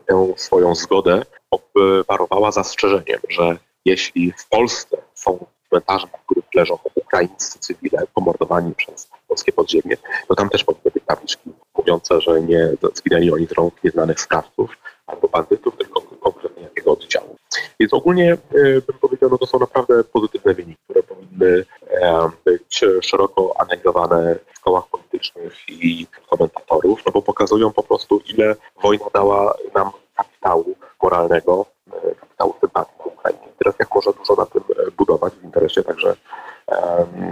tę 0.07 0.33
swoją 0.37 0.75
zgodę 0.75 1.23
obwarowała 1.51 2.53
zastrzeżeniem, 2.53 3.21
że 3.29 3.57
jeśli 3.85 4.33
w 4.33 4.49
Polsce 4.49 4.97
są 5.15 5.47
cmentarze, 5.69 6.07
na 6.13 6.19
których 6.19 6.45
leżą 6.55 6.79
ukraińscy 6.95 7.59
cywile 7.59 8.07
pomordowani 8.15 8.75
przez 8.75 9.09
polskie 9.39 9.53
podziemie, 9.53 9.97
to 10.29 10.35
tam 10.35 10.49
też 10.49 10.65
powinny 10.65 10.91
być 10.95 11.05
tabliczki 11.07 11.51
mówiące, 11.79 12.21
że 12.21 12.43
nie 12.43 12.73
zginęli 12.95 13.31
oni 13.31 13.47
z 13.47 13.53
rąk 13.53 13.85
nieznanych 13.85 14.21
sprawców 14.21 14.71
albo 15.07 15.29
bandytów, 15.29 15.77
tylko 15.77 16.01
konkretnie 16.01 16.63
jakiego 16.63 16.93
oddziału. 16.93 17.37
Więc 17.81 17.95
ogólnie 17.95 18.33
e, 18.33 18.39
bym 18.63 18.99
powiedział, 19.01 19.31
no 19.31 19.39
to 19.39 19.47
są 19.47 19.59
naprawdę 19.59 20.05
pozytywne 20.05 20.55
wyniki, 20.55 20.81
które 20.85 21.03
powinny 21.03 21.65
e, 21.91 22.31
być 22.45 22.85
szeroko 23.03 23.55
analizowane 23.59 24.37
w 24.55 24.61
kołach 24.61 24.85
politycznych 24.91 25.69
i 25.69 26.07
komentatorów, 26.31 27.03
no 27.07 27.13
bo 27.13 27.23
pokazują 27.23 27.73
po 27.73 27.83
prostu, 27.83 28.21
ile 28.35 28.57
wojna 28.83 29.07
dała 29.15 29.55
nam 29.75 29.91
kapitału 30.15 30.75
moralnego, 31.03 31.67
e, 31.93 32.15
kapitału 32.15 32.55
sympatii 32.61 32.93
na 32.99 33.05
Ukrainie. 33.05 33.49
Teraz 33.59 33.75
jak 33.79 33.95
można 33.95 34.13
dużo 34.13 34.35
na 34.35 34.47
tym 34.47 34.63
budować 34.97 35.33
w 35.35 35.45
interesie 35.45 35.83
także, 35.83 36.17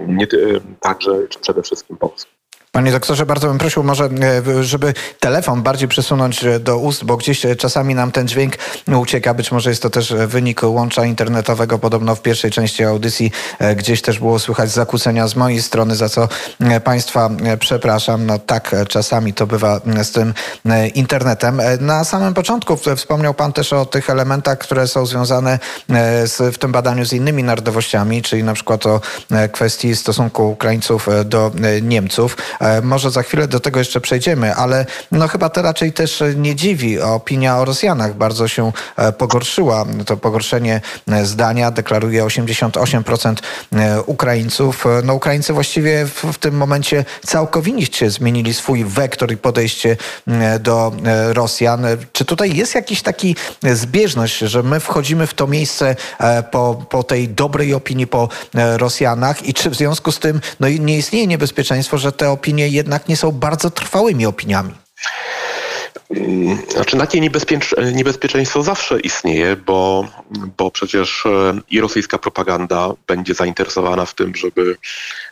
nie, 0.07 0.27
także 0.81 1.29
czy 1.29 1.39
przede 1.39 1.63
wszystkim 1.63 1.97
Polski. 1.97 2.36
Panie 2.77 2.93
doktorze, 2.93 3.27
bardzo 3.27 3.49
bym 3.49 3.59
prosił 3.59 3.83
może, 3.83 4.05
e, 4.59 4.65
żeby 4.65 4.95
telefon 5.21 5.63
bardziej 5.63 5.89
przesunąć 5.89 6.45
e, 6.45 6.61
do 6.61 6.79
ust, 6.79 7.05
bo 7.05 7.17
gdzieś 7.17 7.47
e, 7.47 7.57
czasami 7.57 7.95
nam 7.95 8.13
ten 8.13 8.29
dźwięk 8.29 8.57
ucieka. 8.97 9.35
Być 9.35 9.53
może 9.53 9.71
jest 9.71 9.83
to 9.83 9.91
też 9.91 10.15
wynik 10.27 10.63
łącza 10.63 11.05
internetowego. 11.05 11.79
Podobno 11.79 12.15
w 12.15 12.23
pierwszej 12.23 12.51
części 12.51 12.85
audycji 12.85 13.33
gdzieś 13.77 14.03
też 14.03 14.19
było 14.19 14.39
słychać 14.39 14.71
zakłócenia 14.71 15.29
z 15.29 15.37
mojej 15.37 15.63
strony, 15.63 15.97
za 15.97 16.09
co 16.09 16.29
Państwa 16.85 17.31
przepraszam. 17.61 18.27
No 18.27 18.39
tak, 18.39 18.75
czasami 18.89 19.35
to 19.35 19.47
bywa 19.47 19.81
z 20.03 20.11
tym 20.11 20.35
internetem. 20.95 21.61
Na 21.81 22.05
samym 22.05 22.35
początku 22.35 22.79
wspomniał 22.97 23.35
Pan 23.35 23.53
też 23.53 23.73
o 23.73 23.87
tych 23.87 24.11
elementach, 24.11 24.59
które 24.59 24.89
są 24.89 25.07
związane 25.07 25.59
z, 26.25 26.55
w 26.55 26.59
tym 26.59 26.73
badaniu 26.73 27.05
z 27.05 27.13
innymi 27.13 27.43
narodowościami, 27.43 28.23
czyli 28.23 28.45
na 28.45 28.55
przykład 28.55 28.87
o 28.87 29.01
kwestii 29.53 29.97
stosunku 29.97 30.51
Ukraińców 30.51 31.09
do 31.25 31.51
Niemców. 31.83 32.37
E, 32.67 32.83
może 32.83 33.11
za 33.11 33.23
chwilę 33.23 33.49
do 33.49 33.61
tego 33.61 33.79
jeszcze 33.79 34.01
przejdziemy, 34.01 34.55
ale 34.55 34.87
no 35.13 35.29
chyba 35.29 35.49
to 35.49 35.63
raczej 35.63 35.93
też 35.93 36.23
nie 36.37 36.55
dziwi. 36.55 37.01
Opinia 37.01 37.59
o 37.59 37.65
Rosjanach 37.65 38.15
bardzo 38.15 38.49
się 38.49 38.73
e, 38.97 39.13
pogorszyła. 39.13 39.85
To 40.07 40.17
pogorszenie 40.17 40.81
e, 41.09 41.27
zdania 41.27 41.71
deklaruje 41.71 42.25
88% 42.25 43.37
Ukraińców. 44.07 44.85
No 45.05 45.15
Ukraińcy 45.15 45.53
właściwie 45.53 46.07
w, 46.07 46.33
w 46.33 46.39
tym 46.39 46.57
momencie 46.57 47.05
całkowicie 47.27 48.11
zmienili 48.11 48.55
swój 48.55 48.85
wektor 48.85 49.33
i 49.33 49.37
podejście 49.37 49.97
do 50.61 50.93
Rosjan. 51.29 51.87
Czy 52.13 52.25
tutaj 52.25 52.57
jest 52.57 52.75
jakiś 52.75 53.03
taki 53.03 53.37
zbieżność, 53.63 54.39
że 54.39 54.63
my 54.63 54.81
wchodzimy 54.81 55.27
w 55.27 55.35
to 55.35 55.47
miejsce 55.47 55.97
po, 56.51 56.85
po 56.91 57.03
tej 57.03 57.29
dobrej 57.29 57.75
opinii 57.75 58.07
po 58.07 58.29
Rosjanach 58.55 59.49
i 59.49 59.55
czy 59.55 59.71
w 59.71 59.75
związku 59.75 60.13
z 60.13 60.19
tym 60.19 60.41
no, 60.61 60.69
nie 60.69 60.99
istnieje 60.99 61.27
niebezpieczeństwo, 61.27 61.99
że 61.99 62.13
te 62.13 62.31
opinie 62.31 62.56
jednak 62.59 63.09
nie 63.09 63.17
są 63.17 63.33
bardzo 63.33 63.71
trwałymi 63.71 64.27
opiniami. 64.27 64.75
Znaczy 66.69 66.97
takie 66.97 67.21
niebezpieczeństwo 67.95 68.63
zawsze 68.63 69.01
istnieje, 69.01 69.57
bo, 69.57 70.09
bo 70.59 70.71
przecież 70.71 71.27
e, 71.27 71.61
i 71.71 71.81
rosyjska 71.81 72.19
propaganda 72.19 72.93
będzie 73.07 73.35
zainteresowana 73.35 74.07
w 74.07 74.15
tym, 74.15 74.37
żeby 74.37 74.77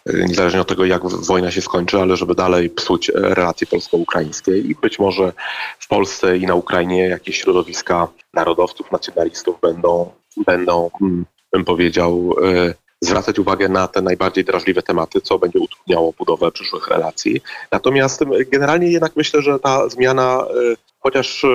e, 0.07 0.25
niezależnie 0.25 0.61
od 0.61 0.69
tego, 0.69 0.85
jak 0.85 1.02
wojna 1.07 1.50
się 1.50 1.62
skończy, 1.62 2.00
ale 2.00 2.16
żeby 2.16 2.35
dalej 2.35 2.71
psuć 2.71 3.11
relacje 3.14 3.66
polsko-ukraińskie 3.66 4.59
i 4.59 4.75
być 4.75 4.99
może 4.99 5.33
w 5.78 5.88
Polsce 5.88 6.37
i 6.37 6.47
na 6.47 6.54
Ukrainie 6.54 7.09
jakieś 7.09 7.40
środowiska 7.40 8.09
narodowców, 8.33 8.93
nacjonalistów 8.93 9.61
będą, 9.61 10.11
będą 10.47 10.90
mm, 11.00 11.25
bym 11.52 11.64
powiedział, 11.64 12.37
e, 12.45 12.75
zwracać 13.04 13.38
uwagę 13.38 13.68
na 13.68 13.88
te 13.88 14.02
najbardziej 14.02 14.44
drażliwe 14.44 14.82
tematy, 14.82 15.20
co 15.20 15.38
będzie 15.38 15.58
utrudniało 15.58 16.12
budowę 16.18 16.52
przyszłych 16.52 16.88
relacji. 16.88 17.40
Natomiast 17.73 18.25
generalnie 18.52 18.90
jednak 18.90 19.16
myślę, 19.16 19.42
że 19.42 19.58
ta 19.58 19.88
zmiana, 19.88 20.40
e, 20.40 20.76
chociaż 21.00 21.44
e, 21.44 21.49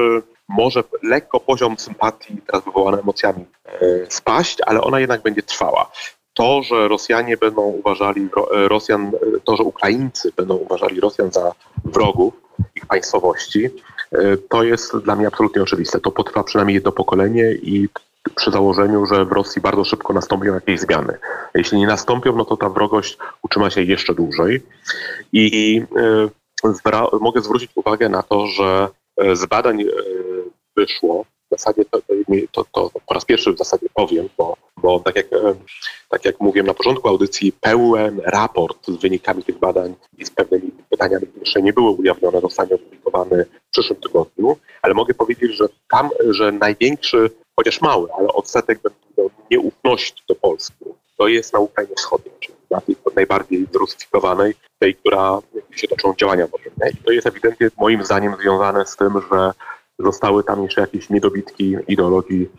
może 0.50 0.84
lekko 1.04 1.40
poziom 1.40 1.80
sympatii 1.80 2.38
teraz 2.48 2.66
wywołany 2.66 3.00
emocjami 3.00 3.46
spaść, 4.10 4.58
ale 4.66 4.82
ona 4.82 5.00
jednak 5.00 5.22
będzie 5.22 5.44
trwała. 5.44 5.92
To, 6.34 6.64
że 6.64 6.88
Rosjanie 6.88 7.38
będą 7.38 7.62
uważali 7.62 8.30
Rosjan, 8.52 9.12
to, 9.44 9.58
że 9.58 9.64
Ukraińcy 9.64 10.32
będą 10.38 10.56
uważali 10.56 11.00
Rosjan 11.00 11.32
za 11.32 11.52
wrogów 11.86 12.34
ich 12.76 12.86
państwowości, 12.86 13.70
to 14.50 14.64
jest 14.64 14.98
dla 14.98 15.16
mnie 15.16 15.28
absolutnie 15.28 15.64
oczywiste. 15.64 16.00
To 16.00 16.12
potrwa 16.12 16.44
przynajmniej 16.44 16.76
jedno 16.76 16.92
pokolenie 16.92 17.52
i 17.52 17.90
przy 18.36 18.52
założeniu, 18.52 19.06
że 19.06 19.26
w 19.26 19.32
Rosji 19.32 19.62
bardzo 19.62 19.84
szybko 19.84 20.14
nastąpią 20.14 20.54
jakieś 20.54 20.80
zmiany. 20.80 21.18
Jeśli 21.56 21.78
nie 21.78 21.88
nastąpią, 21.88 22.36
no 22.36 22.46
to 22.46 22.58
ta 22.58 22.70
wrogość 22.70 23.18
utrzyma 23.42 23.70
się 23.70 23.84
jeszcze 23.84 24.14
dłużej. 24.14 24.62
I 25.34 25.82
e, 26.64 27.20
mogę 27.22 27.42
zwrócić 27.42 27.72
uwagę 27.76 28.10
na 28.10 28.24
to, 28.24 28.48
że 28.48 28.88
e, 29.18 29.36
z 29.36 29.46
badań 29.46 29.82
e, 29.82 29.86
wyszło, 30.76 31.24
w 31.24 31.58
zasadzie 31.58 31.86
to, 31.86 32.00
to, 32.52 32.66
to, 32.72 32.92
po 33.08 33.14
raz 33.14 33.26
pierwszy 33.26 33.54
w 33.54 33.58
zasadzie 33.58 33.88
powiem, 33.94 34.30
bo, 34.38 34.58
bo 34.78 35.00
tak, 35.00 35.16
jak, 35.16 35.28
tak 36.10 36.26
jak 36.26 36.40
mówiłem 36.40 36.68
na 36.68 36.74
początku 36.74 37.08
audycji, 37.08 37.52
pełen 37.52 38.22
raport 38.26 38.88
z 38.88 39.02
wynikami 39.02 39.44
tych 39.44 39.60
badań 39.60 39.96
i 40.18 40.26
z 40.26 40.30
pewnymi 40.30 40.72
pytaniami, 40.90 41.28
które 41.28 41.40
jeszcze 41.40 41.62
nie 41.62 41.74
były 41.74 41.90
ujawnione, 41.90 42.42
zostanie 42.42 42.76
opublikowany 42.76 43.46
w 43.68 43.72
przyszłym 43.72 44.00
tygodniu, 44.00 44.58
ale 44.82 44.94
mogę 44.94 45.14
powiedzieć, 45.14 45.52
że 45.52 45.66
tam, 45.90 46.10
że 46.30 46.52
największy, 46.52 47.30
chociaż 47.60 47.82
mały, 47.82 48.08
ale 48.14 48.28
odsetek 48.28 48.80
nieufności 49.52 50.24
do 50.30 50.36
Polski, 50.36 50.86
to 51.18 51.28
jest 51.28 51.54
na 51.54 51.60
Ukrainie 51.60 51.96
Wschodniej, 51.96 52.34
czyli 52.40 52.58
na 52.72 52.82
tej 52.82 52.96
najbardziej 53.16 53.68
zrusyfikowanej, 53.74 54.56
tej, 54.80 54.96
która 54.96 55.40
się 55.72 55.88
toczą 55.88 56.14
działania 56.16 56.48
wojenne. 56.48 56.90
I 56.90 57.04
to 57.04 57.12
jest 57.12 57.28
ewidentnie 57.28 57.70
moim 57.78 58.04
zdaniem 58.04 58.36
związane 58.42 58.86
z 58.86 58.96
tym, 58.96 59.14
że 59.32 59.52
zostały 60.00 60.44
tam 60.44 60.64
jeszcze 60.64 60.82
jakieś 60.82 61.10
niedobitki 61.10 61.76
ideologii 61.88 62.50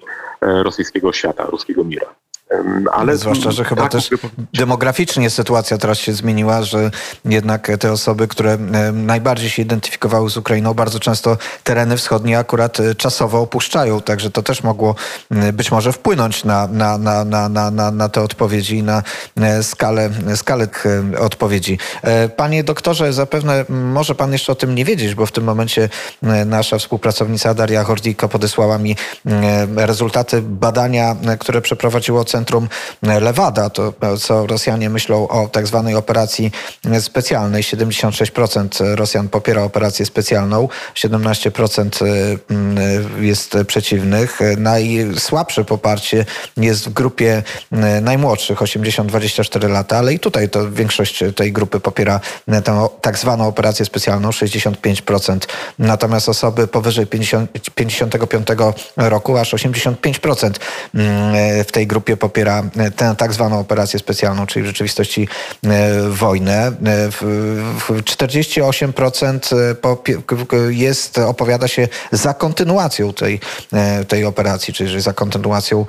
e, 0.40 0.62
rosyjskiego 0.62 1.12
świata, 1.12 1.44
ruskiego 1.44 1.84
mira. 1.84 2.14
Ale 2.92 3.16
Zwłaszcza, 3.16 3.50
że 3.50 3.64
chyba 3.64 3.82
tak, 3.82 3.92
też 3.92 4.10
demograficznie 4.54 5.30
sytuacja 5.30 5.78
teraz 5.78 5.98
się 5.98 6.12
zmieniła, 6.12 6.62
że 6.62 6.90
jednak 7.24 7.70
te 7.80 7.92
osoby, 7.92 8.28
które 8.28 8.58
najbardziej 8.92 9.50
się 9.50 9.62
identyfikowały 9.62 10.30
z 10.30 10.36
Ukrainą, 10.36 10.74
bardzo 10.74 11.00
często 11.00 11.36
tereny 11.64 11.96
wschodnie 11.96 12.38
akurat 12.38 12.80
e, 12.80 12.94
czasowo 12.94 13.40
opuszczają, 13.40 14.00
także 14.00 14.30
to 14.30 14.42
też 14.42 14.62
mogło 14.62 14.94
być 15.52 15.70
może 15.70 15.92
wpłynąć 15.92 16.44
na, 16.44 16.66
na, 16.66 16.98
na, 16.98 17.24
na, 17.24 17.70
na, 17.70 17.90
na 17.90 18.08
te 18.08 18.22
odpowiedzi 18.22 18.76
i 18.76 18.82
na 18.82 19.02
e, 19.36 19.62
skalę, 19.62 20.10
skalę 20.36 20.68
odpowiedzi. 21.18 21.78
E, 22.02 22.28
panie 22.28 22.64
doktorze, 22.64 23.12
zapewne 23.12 23.64
może 23.68 24.14
pan 24.14 24.32
jeszcze 24.32 24.52
o 24.52 24.54
tym 24.54 24.74
nie 24.74 24.84
wiedzieć, 24.84 25.14
bo 25.14 25.26
w 25.26 25.32
tym 25.32 25.44
momencie 25.44 25.88
nasza 26.46 26.78
współpracownica 26.78 27.54
Daria 27.54 27.84
Hordiko 27.84 28.28
podesłała 28.28 28.78
mi 28.78 28.96
rezultaty 29.76 30.42
badania, 30.42 31.16
które 31.38 31.60
przeprowadziło 31.60 32.24
Centrum 32.24 32.39
centrum 32.40 32.68
Lewada, 33.02 33.70
to 33.70 33.92
co 34.20 34.46
Rosjanie 34.46 34.90
myślą 34.90 35.28
o 35.28 35.48
tak 35.48 35.66
zwanej 35.66 35.94
operacji 35.94 36.52
specjalnej. 37.00 37.62
76% 37.62 38.94
Rosjan 38.94 39.28
popiera 39.28 39.62
operację 39.62 40.06
specjalną, 40.06 40.68
17% 40.94 42.06
y, 42.06 43.24
jest 43.24 43.56
przeciwnych. 43.66 44.38
Najsłabsze 44.56 45.64
poparcie 45.64 46.24
jest 46.56 46.88
w 46.88 46.92
grupie 46.92 47.42
y, 47.72 48.00
najmłodszych, 48.00 48.58
80-24 48.58 49.70
lata, 49.70 49.98
ale 49.98 50.14
i 50.14 50.18
tutaj 50.18 50.48
to 50.48 50.70
większość 50.70 51.24
tej 51.36 51.52
grupy 51.52 51.80
popiera 51.80 52.20
tę 52.64 52.88
tak 53.00 53.18
zwaną 53.18 53.46
operację 53.46 53.84
specjalną, 53.84 54.30
65%. 54.30 55.38
Natomiast 55.78 56.28
osoby 56.28 56.66
powyżej 56.66 57.06
50, 57.06 57.50
55 57.74 58.46
roku 58.96 59.36
aż 59.36 59.54
85% 59.54 60.50
y, 60.50 61.64
w 61.64 61.72
tej 61.72 61.86
grupie 61.86 62.16
popiera 62.16 62.29
popiera 62.30 62.62
e, 62.76 62.90
tę 62.90 63.14
tak 63.18 63.32
zwaną 63.32 63.60
operację 63.60 63.98
specjalną, 63.98 64.46
czyli 64.46 64.62
w 64.62 64.66
rzeczywistości 64.66 65.28
e, 65.64 65.68
wojnę. 66.08 66.72
48% 67.82 70.68
e, 70.68 70.72
jest, 70.72 71.18
opowiada 71.18 71.68
się 71.68 71.88
za 72.12 72.34
kontynuacją 72.34 73.12
tej, 73.12 73.40
tej 74.08 74.24
operacji, 74.24 74.74
czyli 74.74 75.00
za 75.00 75.12
kontynuacją 75.12 75.86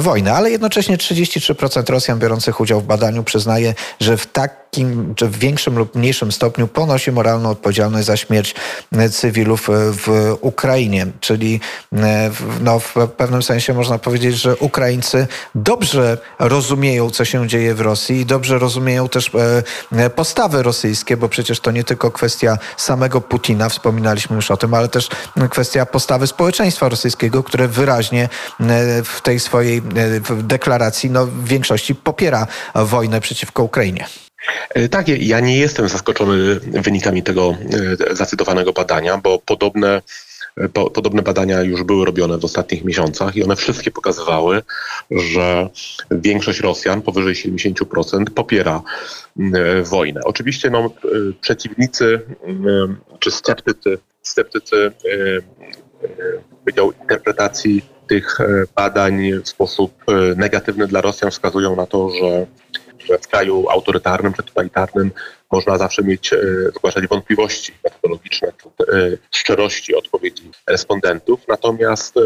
wojny, 0.00 0.32
ale 0.32 0.50
jednocześnie 0.50 0.96
33% 0.96 1.90
Rosjan 1.90 2.18
biorących 2.18 2.60
udział 2.60 2.80
w 2.80 2.84
badaniu 2.84 3.24
przyznaje, 3.24 3.74
że 4.00 4.16
w 4.16 4.26
tak 4.26 4.61
takim, 4.72 5.14
czy 5.14 5.28
w 5.28 5.38
większym 5.38 5.78
lub 5.78 5.94
mniejszym 5.94 6.32
stopniu 6.32 6.68
ponosi 6.68 7.12
moralną 7.12 7.50
odpowiedzialność 7.50 8.06
za 8.06 8.16
śmierć 8.16 8.54
e, 8.92 9.10
cywilów 9.10 9.70
e, 9.70 9.72
w 9.76 10.36
Ukrainie. 10.40 11.06
Czyli 11.20 11.60
e, 11.92 12.30
no, 12.60 12.78
w 12.78 12.94
pewnym 13.16 13.42
sensie 13.42 13.74
można 13.74 13.98
powiedzieć, 13.98 14.36
że 14.36 14.56
Ukraińcy 14.56 15.26
dobrze 15.54 16.18
rozumieją, 16.38 17.10
co 17.10 17.24
się 17.24 17.48
dzieje 17.48 17.74
w 17.74 17.80
Rosji 17.80 18.20
i 18.20 18.26
dobrze 18.26 18.58
rozumieją 18.58 19.08
też 19.08 19.30
postawy 20.14 20.62
rosyjskie, 20.62 21.16
bo 21.16 21.28
przecież 21.28 21.60
to 21.60 21.70
nie 21.70 21.84
tylko 21.84 22.10
kwestia 22.10 22.58
samego 22.76 23.20
Putina, 23.20 23.68
wspominaliśmy 23.68 24.36
już 24.36 24.50
o 24.50 24.56
tym, 24.56 24.74
ale 24.74 24.88
też 24.88 25.08
kwestia 25.50 25.86
postawy 25.86 26.26
społeczeństwa 26.26 26.88
rosyjskiego, 26.88 27.42
które 27.42 27.68
wyraźnie 27.68 28.28
w 29.04 29.20
tej 29.22 29.40
swojej 29.40 29.82
deklaracji 30.42 31.10
no, 31.10 31.26
w 31.26 31.44
większości 31.44 31.94
popiera 31.94 32.46
wojnę 32.74 33.20
przeciwko 33.20 33.62
Ukrainie. 33.62 34.06
E, 34.74 34.88
tak, 34.88 35.08
ja 35.08 35.40
nie 35.40 35.58
jestem 35.58 35.88
zaskoczony 35.88 36.60
wynikami 36.60 37.22
tego 37.22 37.56
e, 38.10 38.16
zacytowanego 38.16 38.72
badania, 38.72 39.18
bo 39.18 39.38
podobne 39.38 40.02
e, 40.56 40.68
po, 40.68 40.90
podobne 40.90 41.22
badania 41.22 41.62
już 41.62 41.82
były 41.82 42.04
robione 42.06 42.38
w 42.38 42.44
ostatnich 42.44 42.84
miesiącach 42.84 43.36
i 43.36 43.44
one 43.44 43.56
wszystkie 43.56 43.90
pokazywały, 43.90 44.62
że 45.10 45.68
większość 46.10 46.60
Rosjan, 46.60 47.02
powyżej 47.02 47.34
70%, 47.34 48.24
popiera 48.24 48.82
wojnę. 49.84 50.20
Oczywiście 50.24 50.70
no, 50.70 50.90
przeciwnicy 51.40 52.20
czy 53.18 53.30
sceptycy, 53.30 53.98
sceptycy 54.22 54.92
powiedział, 56.60 56.92
interpretacji 57.00 57.82
tych 58.08 58.38
badań 58.74 59.30
w 59.44 59.48
sposób 59.48 60.04
negatywny 60.36 60.86
dla 60.86 61.00
Rosjan 61.00 61.30
wskazują 61.30 61.76
na 61.76 61.86
to, 61.86 62.10
że 62.10 62.46
że 63.08 63.18
w 63.18 63.28
kraju 63.28 63.68
autorytarnym 63.68 64.32
czy 64.32 64.42
totalitarnym 64.42 65.10
można 65.52 65.78
zawsze 65.78 66.02
mieć, 66.02 66.32
e, 66.32 66.38
zgłaszać 66.74 67.06
wątpliwości 67.06 67.72
metodologiczne, 67.84 68.48
e, 68.48 68.52
szczerości 69.30 69.94
odpowiedzi 69.94 70.50
respondentów. 70.66 71.40
Natomiast 71.48 72.16
e, 72.16 72.20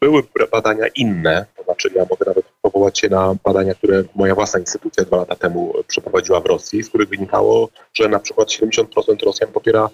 były 0.00 0.22
badania 0.52 0.86
inne, 0.94 1.46
to 1.56 1.62
znaczy 1.64 1.90
ja 1.94 2.06
mogę 2.10 2.26
nawet 2.26 2.44
powołać 2.62 2.98
się 2.98 3.08
na 3.08 3.34
badania, 3.44 3.74
które 3.74 4.04
moja 4.14 4.34
własna 4.34 4.60
instytucja 4.60 5.04
dwa 5.04 5.16
lata 5.16 5.36
temu 5.36 5.74
przeprowadziła 5.86 6.40
w 6.40 6.46
Rosji, 6.46 6.82
z 6.82 6.88
których 6.88 7.08
wynikało, 7.08 7.68
że 7.94 8.08
na 8.08 8.18
przykład 8.18 8.48
70% 8.48 9.22
Rosjan 9.22 9.52
popiera 9.52 9.88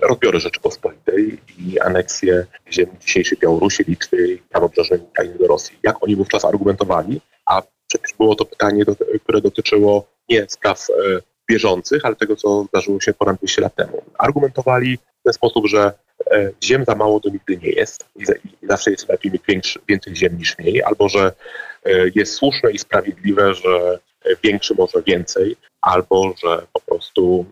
rozbiory 0.00 0.40
Rzeczypospolitej 0.40 1.38
i 1.58 1.80
aneksję 1.80 2.46
ziem 2.72 2.86
dzisiejszej 3.00 3.38
Białorusi, 3.38 3.84
Litwy 3.88 4.28
i 4.28 4.38
prawobrzeżnej 4.38 5.00
Ukrainy 5.00 5.38
do 5.38 5.46
Rosji. 5.46 5.78
Jak 5.82 6.02
oni 6.02 6.16
wówczas 6.16 6.44
argumentowali? 6.44 7.20
A 7.46 7.62
Przecież 7.88 8.12
było 8.18 8.34
to 8.34 8.44
pytanie, 8.44 8.84
które 9.22 9.40
dotyczyło 9.40 10.06
nie 10.28 10.46
spraw 10.48 10.86
e, 10.90 11.20
bieżących, 11.50 12.04
ale 12.04 12.16
tego, 12.16 12.36
co 12.36 12.64
zdarzyło 12.64 13.00
się 13.00 13.12
ponad 13.12 13.36
200 13.36 13.62
lat 13.62 13.74
temu. 13.74 14.02
Argumentowali 14.18 14.96
w 14.96 15.22
ten 15.24 15.32
sposób, 15.32 15.66
że 15.66 15.92
e, 16.30 16.50
ziem 16.64 16.84
za 16.84 16.94
mało 16.94 17.20
to 17.20 17.30
nigdy 17.30 17.56
nie 17.56 17.70
jest 17.70 18.06
i 18.62 18.66
zawsze 18.66 18.90
jest 18.90 19.08
lepiej 19.08 19.32
mieć 19.48 19.78
więcej 19.88 20.16
ziem 20.16 20.38
niż 20.38 20.58
mniej, 20.58 20.82
albo 20.82 21.08
że 21.08 21.32
e, 21.84 21.90
jest 22.14 22.34
słuszne 22.34 22.72
i 22.72 22.78
sprawiedliwe, 22.78 23.54
że 23.54 23.98
większy 24.42 24.74
może 24.74 25.02
więcej, 25.02 25.56
albo 25.80 26.34
że 26.44 26.66
po 26.72 26.80
prostu 26.80 27.46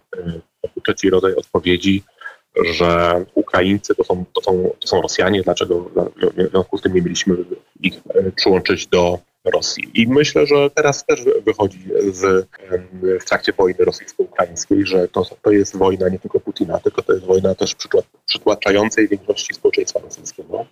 trzeci 0.83 1.11
rodzaj 1.11 1.35
odpowiedzi, 1.35 2.03
że 2.64 3.25
Ukraińcy 3.35 3.95
to 3.95 4.05
są, 4.05 4.25
to 4.33 4.42
są, 4.42 4.71
to 4.81 4.88
są 4.88 5.03
Rosjanie, 5.03 5.42
dlaczego 5.42 5.81
w 5.81 6.51
związku 6.51 6.79
z 6.79 6.83
tym 6.83 6.95
nie 6.95 7.03
mieliśmy 7.03 7.37
ich 7.81 7.95
przyłączyć 8.37 8.87
do 8.87 9.18
Rosji. 9.44 9.90
I 9.94 10.07
myślę, 10.07 10.46
że 10.46 10.70
teraz 10.70 11.07
też 11.07 11.24
wychodzi 11.44 11.78
z, 12.12 12.46
w 13.20 13.24
trakcie 13.24 13.52
wojny 13.52 13.85
rosyjsko-ukraińskiej, 13.85 14.87
że 14.87 15.09
to, 15.09 15.26
to 15.42 15.50
jest 15.50 15.76
wojna 15.76 16.09
nie 16.09 16.18
tylko 16.18 16.40
Putina, 16.40 16.78
tylko 16.78 17.02
to 17.02 17.12
jest 17.12 17.24
wojna 17.24 17.55
też 17.55 17.76
przytłaczającej 18.26 19.09
większości 19.09 19.55
społeczeństwa 19.55 20.00
rosyjskiego, 20.00 20.66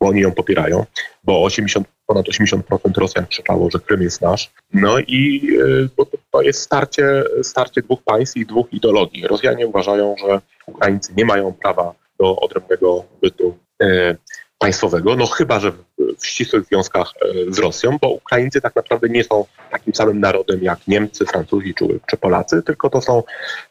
bo 0.00 0.08
oni 0.08 0.20
ją 0.20 0.32
popierają, 0.32 0.86
bo 1.24 1.42
80, 1.42 1.88
ponad 2.06 2.26
80% 2.26 2.60
Rosjan 2.96 3.26
krzyczało, 3.26 3.70
że 3.70 3.78
Krym 3.78 4.02
jest 4.02 4.20
nasz. 4.20 4.50
No 4.72 4.98
i 4.98 5.48
e, 5.84 5.88
bo 5.96 6.06
to 6.30 6.42
jest 6.42 6.60
starcie, 6.60 7.24
starcie 7.42 7.82
dwóch 7.82 8.02
państw 8.02 8.36
i 8.36 8.46
dwóch 8.46 8.72
ideologii. 8.72 9.26
Rosjanie 9.26 9.66
uważają, 9.66 10.14
że 10.18 10.40
Ukraińcy 10.66 11.12
nie 11.16 11.24
mają 11.24 11.52
prawa 11.52 11.94
do 12.18 12.36
odrębnego 12.36 13.04
bytu 13.22 13.58
e, 13.82 14.16
państwowego, 14.58 15.16
no 15.16 15.26
chyba, 15.26 15.60
że 15.60 15.72
w 16.18 16.26
ścisłych 16.26 16.64
związkach 16.64 17.12
e, 17.22 17.52
z 17.52 17.58
Rosją, 17.58 17.98
bo 18.00 18.08
Ukraińcy 18.08 18.60
tak 18.60 18.76
naprawdę 18.76 19.08
nie 19.08 19.24
są 19.24 19.44
takim 19.70 19.94
samym 19.94 20.20
narodem 20.20 20.62
jak 20.62 20.88
Niemcy, 20.88 21.26
Francuzi 21.26 21.74
czy, 21.74 22.00
czy 22.06 22.16
Polacy, 22.16 22.62
tylko 22.62 22.90
to 22.90 23.00
są, 23.00 23.22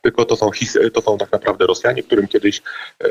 tylko 0.01 0.25
to 0.25 0.35
są, 0.35 0.49
to 0.93 1.01
są 1.01 1.17
tak 1.17 1.31
naprawdę 1.31 1.65
Rosjanie, 1.65 2.03
którym 2.03 2.27
kiedyś 2.27 2.61
e, 3.03 3.07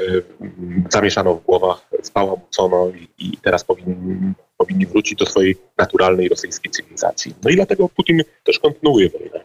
zamieszano 0.91 1.35
w 1.35 1.45
głowach, 1.45 1.81
spałamucono 2.03 2.89
i, 2.89 3.09
i 3.19 3.37
teraz 3.37 3.65
powinni, 3.65 4.35
powinni 4.61 4.87
wrócić 4.87 5.19
do 5.19 5.27
swojej 5.27 5.57
naturalnej 5.79 6.29
rosyjskiej 6.29 6.71
cywilizacji. 6.71 7.35
No 7.45 7.51
i 7.51 7.57
dlatego 7.57 7.89
Putin 7.89 8.23
też 8.45 8.59
kontynuuje 8.59 9.11
wojnę. 9.11 9.41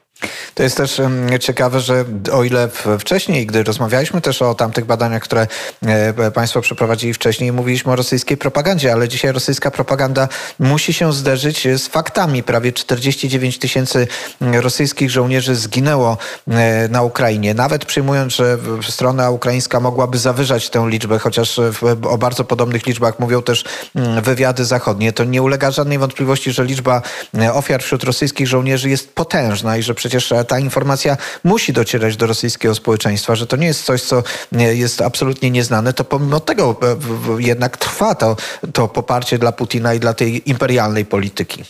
To 0.55 0.63
jest 0.63 0.77
też 0.77 1.01
ciekawe, 1.39 1.79
że 1.79 2.05
o 2.33 2.43
ile 2.43 2.69
wcześniej, 2.99 3.45
gdy 3.45 3.63
rozmawialiśmy 3.63 4.21
też 4.21 4.41
o 4.41 4.55
tamtych 4.55 4.85
badaniach, 4.85 5.23
które 5.23 5.47
e, 5.85 6.31
Państwo 6.31 6.61
przeprowadzili 6.61 7.13
wcześniej, 7.13 7.51
mówiliśmy 7.51 7.91
o 7.91 7.95
rosyjskiej 7.95 8.37
propagandzie, 8.37 8.93
ale 8.93 9.07
dzisiaj 9.07 9.31
rosyjska 9.31 9.71
propaganda 9.71 10.27
musi 10.59 10.93
się 10.93 11.13
zderzyć 11.13 11.67
z 11.77 11.87
faktami. 11.87 12.43
Prawie 12.43 12.73
49 12.73 13.59
tysięcy 13.59 14.07
rosyjskich 14.41 15.11
żołnierzy 15.11 15.55
zginęło 15.55 16.17
e, 16.47 16.87
na 16.87 17.03
Ukrainie. 17.03 17.53
Nawet 17.53 17.85
przyjmując, 17.85 18.33
że 18.33 18.57
strona 18.89 19.29
ukraińska 19.29 19.79
mogłaby 19.79 20.17
zawyżać 20.17 20.69
tę 20.69 20.85
liczbę, 20.89 21.19
chociaż 21.19 21.59
o 22.09 22.17
bardzo 22.17 22.43
podobnych 22.43 22.85
liczbach 22.85 23.19
mówią 23.19 23.41
też 23.41 23.63
wywiady 24.21 24.65
zachodnie, 24.65 25.04
to 25.13 25.23
nie 25.23 25.41
ulega 25.41 25.71
żadnej 25.71 25.97
wątpliwości, 25.97 26.51
że 26.51 26.65
liczba 26.65 27.01
e, 27.37 27.53
ofiar 27.53 27.83
wśród 27.83 28.03
rosyjskich 28.03 28.47
żołnierzy 28.47 28.89
jest 28.89 29.13
potężna 29.13 29.77
i 29.77 29.83
że 29.83 29.95
przecież 29.95 30.33
ta 30.47 30.59
informacja 30.59 31.17
musi 31.43 31.73
docierać 31.73 32.17
do 32.17 32.27
rosyjskiego 32.27 32.75
społeczeństwa, 32.75 33.35
że 33.35 33.47
to 33.47 33.55
nie 33.55 33.67
jest 33.67 33.83
coś, 33.83 34.01
co 34.01 34.23
jest 34.51 35.01
absolutnie 35.01 35.51
nieznane, 35.51 35.93
to 35.93 36.03
pomimo 36.03 36.39
tego 36.39 36.75
e, 36.81 37.41
jednak 37.41 37.77
trwa 37.77 38.15
to, 38.15 38.35
to 38.73 38.87
poparcie 38.87 39.37
dla 39.37 39.51
Putina 39.51 39.93
i 39.93 39.99
dla 39.99 40.13
tej 40.13 40.49
imperialnej 40.49 41.05
polityki. 41.05 41.63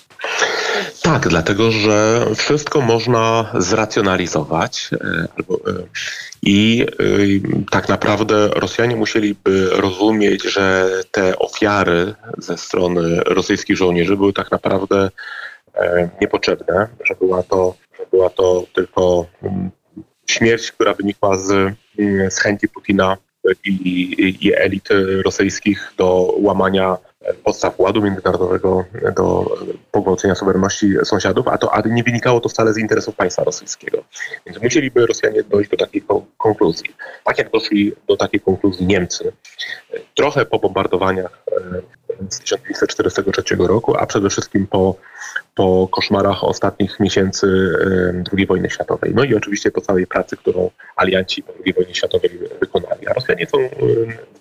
Tak, 1.06 1.28
dlatego 1.28 1.72
że 1.72 2.26
wszystko 2.36 2.82
można 2.82 3.52
zracjonalizować 3.58 4.90
e, 4.94 5.28
i 6.42 6.86
tak 7.72 7.90
naprawdę 7.90 8.48
Rosjanie 8.48 8.96
musieliby 8.96 9.70
rozumieć, 9.72 10.44
że 10.44 10.90
te 11.12 11.40
ofiary 11.40 12.14
ze 12.38 12.58
strony 12.58 13.20
rosyjskich 13.26 13.78
żołnierzy 13.78 14.18
były 14.18 14.34
tak 14.34 14.52
naprawdę 14.52 15.10
E, 15.76 16.10
niepotrzebne, 16.22 16.88
że 17.04 17.16
była 17.16 17.44
to, 17.44 17.76
że 18.00 18.06
była 18.12 18.30
to 18.30 18.64
tylko 18.74 19.26
mm, 19.44 19.72
śmierć, 20.28 20.72
która 20.72 20.94
wynikła 20.94 21.38
z, 21.38 21.52
mm, 22.00 22.32
z 22.32 22.40
chęci 22.40 22.68
Putina 22.70 23.18
i, 23.66 24.38
i 24.42 24.54
elit 24.56 24.90
rosyjskich 25.26 25.94
do 25.98 26.34
łamania 26.38 26.98
podstaw 27.44 27.80
ładu 27.80 28.02
międzynarodowego 28.02 28.86
do 29.16 29.46
pogwałcenia 29.92 30.36
suwerenności 30.36 30.94
sąsiadów, 31.04 31.48
a 31.48 31.58
to 31.58 31.74
a 31.74 31.82
nie 31.82 32.04
wynikało 32.04 32.40
to 32.40 32.50
wcale 32.50 32.74
z 32.74 32.78
interesów 32.78 33.16
państwa 33.16 33.44
rosyjskiego. 33.44 34.04
Więc 34.46 34.62
musieliby 34.62 35.06
Rosjanie 35.06 35.44
dojść 35.44 35.70
do 35.70 35.78
takiej 35.78 36.04
konkluzji. 36.38 36.90
Tak 37.24 37.38
jak 37.38 37.52
doszli 37.52 37.94
do 38.08 38.18
takiej 38.18 38.40
konkluzji 38.40 38.86
Niemcy, 38.86 39.32
trochę 40.16 40.46
po 40.46 40.60
bombardowaniach 40.60 41.44
e, 41.52 41.82
z 42.30 42.40
1943 42.40 43.56
roku, 43.56 43.96
a 43.98 44.06
przede 44.06 44.30
wszystkim 44.30 44.68
po 44.68 44.96
po 45.56 45.88
koszmarach 45.92 46.44
ostatnich 46.44 47.00
miesięcy 47.00 47.48
II 48.38 48.46
wojny 48.46 48.70
światowej. 48.70 49.12
No 49.16 49.24
i 49.24 49.36
oczywiście 49.36 49.72
po 49.72 49.82
całej 49.82 50.08
pracy, 50.08 50.38
którą 50.38 50.72
alianci 50.96 51.44
po 51.44 51.54
II 51.66 51.74
wojnie 51.74 51.96
światowej 51.96 52.30
wykonali. 52.60 53.08
A 53.08 53.14
Rosjanie 53.14 53.48
są 53.48 53.58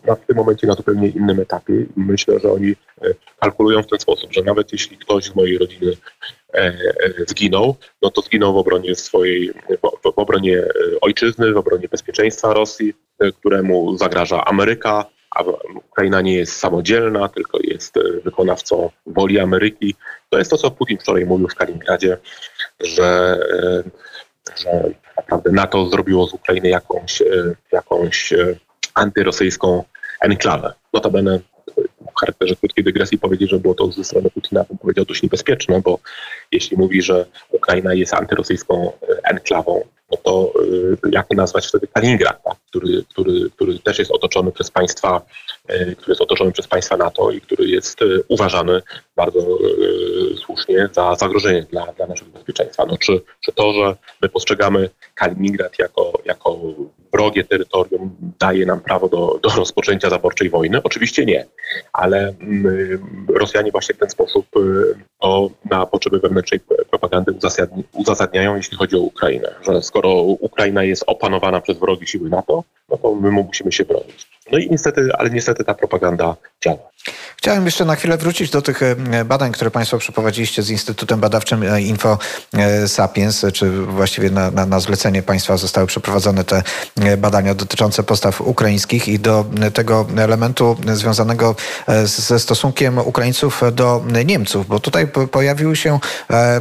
na, 0.04 0.14
w 0.14 0.26
tym 0.26 0.36
momencie 0.36 0.66
na 0.66 0.74
zupełnie 0.74 1.08
innym 1.08 1.40
etapie 1.40 1.74
myślę, 1.96 2.40
że 2.40 2.52
oni 2.52 2.70
e, 2.70 2.74
kalkulują 3.40 3.82
w 3.82 3.86
ten 3.86 3.98
sposób, 3.98 4.32
że 4.32 4.42
nawet 4.42 4.72
jeśli 4.72 4.98
ktoś 4.98 5.24
z 5.24 5.34
mojej 5.34 5.58
rodziny 5.58 5.92
e, 6.54 6.58
e, 6.58 6.74
zginął, 7.26 7.76
no 8.02 8.10
to 8.10 8.22
zginął 8.22 8.54
w 8.54 8.56
obronie 8.56 8.94
swojej, 8.94 9.52
w 10.04 10.18
obronie 10.18 10.62
ojczyzny, 11.00 11.52
w 11.52 11.56
obronie 11.56 11.88
bezpieczeństwa 11.88 12.54
Rosji, 12.54 12.94
któremu 13.38 13.96
zagraża 13.96 14.44
Ameryka, 14.44 15.04
a 15.34 15.42
Ukraina 15.74 16.20
nie 16.20 16.34
jest 16.34 16.56
samodzielna, 16.56 17.28
tylko 17.28 17.58
jest 17.62 17.94
wykonawcą 18.24 18.90
woli 19.06 19.38
Ameryki. 19.40 19.94
To 20.30 20.38
jest 20.38 20.50
to, 20.50 20.56
co 20.56 20.70
Putin 20.70 20.98
wczoraj 20.98 21.26
mówił 21.26 21.48
w 21.48 21.54
Kaliningradzie, 21.54 22.18
że, 22.80 23.38
że 24.56 24.90
naprawdę 25.16 25.52
NATO 25.52 25.86
zrobiło 25.86 26.26
z 26.26 26.34
Ukrainy 26.34 26.68
jakąś, 26.68 27.22
jakąś 27.72 28.34
antyrosyjską 28.94 29.84
enklawę. 30.20 30.72
Notabene 30.92 31.40
w 32.12 32.20
charakterze 32.20 32.56
krótkiej 32.56 32.84
dygresji 32.84 33.18
powiedzieć, 33.18 33.50
że 33.50 33.58
było 33.58 33.74
to 33.74 33.92
ze 33.92 34.04
strony 34.04 34.30
Putina, 34.30 34.64
bym 34.64 34.78
powiedział, 34.78 35.04
dość 35.04 35.22
niebezpieczne, 35.22 35.80
bo 35.80 35.98
jeśli 36.52 36.76
mówi, 36.76 37.02
że 37.02 37.26
Ukraina 37.50 37.94
jest 37.94 38.14
antyrosyjską 38.14 38.92
enklawą, 39.24 39.84
no 40.10 40.16
to 40.16 40.52
y, 41.06 41.10
jak 41.12 41.30
nazwać 41.30 41.66
wtedy 41.66 41.86
Kaliningrad, 41.86 42.42
tak? 42.44 42.56
który, 42.68 43.04
który, 43.08 43.50
który 43.50 43.78
też 43.78 43.98
jest 43.98 44.10
otoczony 44.10 44.52
przez 44.52 44.70
państwa, 44.70 45.22
y, 45.70 45.96
który 45.96 46.10
jest 46.10 46.20
otoczony 46.20 46.52
przez 46.52 46.66
państwa 46.66 46.96
NATO 46.96 47.30
i 47.30 47.40
który 47.40 47.68
jest 47.68 47.98
uważany 48.28 48.82
bardzo 49.16 49.58
słusznie 50.36 50.88
za 50.92 51.14
zagrożenie 51.14 51.62
dla, 51.62 51.92
dla 51.92 52.06
naszego 52.06 52.30
bezpieczeństwa. 52.30 52.86
No, 52.86 52.98
czy, 52.98 53.20
czy 53.40 53.52
to, 53.52 53.72
że 53.72 53.96
my 54.22 54.28
postrzegamy 54.28 54.90
Kaliningrad 55.14 55.78
jako, 55.78 56.12
jako 56.24 56.60
wrogie 57.14 57.44
terytorium 57.44 58.10
daje 58.40 58.66
nam 58.66 58.80
prawo 58.80 59.08
do, 59.08 59.38
do 59.42 59.48
rozpoczęcia 59.48 60.10
zaborczej 60.10 60.50
wojny? 60.50 60.80
Oczywiście 60.82 61.24
nie, 61.24 61.46
ale 61.92 62.34
mm, 62.40 63.26
Rosjanie 63.28 63.70
właśnie 63.70 63.94
w 63.94 63.98
ten 63.98 64.10
sposób 64.10 64.46
to 65.20 65.50
na 65.70 65.86
potrzeby 65.86 66.20
wewnętrznej 66.20 66.60
propagandy 66.90 67.34
uzasadniają, 67.92 68.56
jeśli 68.56 68.76
chodzi 68.76 68.96
o 68.96 69.00
Ukrainę, 69.00 69.54
że 69.62 69.82
skoro 69.82 70.10
Ukraina 70.22 70.84
jest 70.84 71.04
opanowana 71.06 71.60
przez 71.60 71.78
wrogie 71.78 72.06
siły 72.06 72.30
NATO, 72.30 72.64
no 72.88 72.96
to 72.96 73.14
my 73.14 73.30
musimy 73.30 73.72
się 73.72 73.84
bronić. 73.84 74.33
No 74.52 74.58
i 74.58 74.70
niestety, 74.70 75.08
ale 75.18 75.30
niestety 75.30 75.64
ta 75.64 75.74
propaganda 75.74 76.36
działa. 76.64 76.94
Chciałem 77.36 77.64
jeszcze 77.64 77.84
na 77.84 77.94
chwilę 77.94 78.16
wrócić 78.16 78.50
do 78.50 78.62
tych 78.62 78.82
e, 78.82 79.24
badań, 79.24 79.52
które 79.52 79.70
Państwo 79.70 79.98
przeprowadziliście 79.98 80.62
z 80.62 80.70
Instytutem 80.70 81.20
Badawczym 81.20 81.62
e, 81.62 81.82
Info 81.82 82.18
e, 82.54 82.88
Sapiens, 82.88 83.46
czy 83.52 83.70
właściwie 83.70 84.30
na, 84.30 84.50
na, 84.50 84.66
na, 84.66 84.80
zlecenie 84.80 85.22
Państwa 85.22 85.56
zostały 85.56 85.86
przeprowadzone 85.86 86.44
te 86.44 86.62
badania 87.18 87.54
dotyczące 87.54 88.02
postaw 88.02 88.40
ukraińskich 88.40 89.08
i 89.08 89.18
do 89.18 89.44
tego 89.74 90.06
elementu 90.16 90.76
związanego 90.92 91.56
ze 92.04 92.40
stosunkiem 92.40 92.98
Ukraińców 92.98 93.62
do 93.72 94.04
Niemców, 94.24 94.66
bo 94.66 94.80
tutaj 94.80 95.06
pojawił 95.30 95.76
się, 95.76 95.98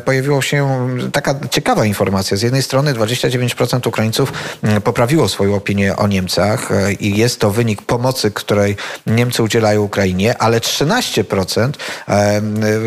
pojawiła 0.06 0.42
się 0.42 0.88
taka 1.14 1.36
ciekawa 1.52 1.86
informacja. 1.86 2.38
Z 2.38 2.42
jednej 2.42 2.64
strony 2.64 2.94
29% 2.94 3.88
Ukraińców 3.88 4.34
poprawiło 4.84 5.30
swoją 5.30 5.56
opinię 5.56 5.96
o 5.96 6.08
Niemcach 6.08 6.70
i 7.00 7.18
jest 7.18 7.40
to 7.40 7.52
wynik 7.52 7.73
pomocy, 7.82 8.32
której 8.32 8.76
Niemcy 9.08 9.44
udzielają 9.44 9.82
Ukrainie, 9.82 10.38
ale 10.38 10.60
13% 10.60 11.72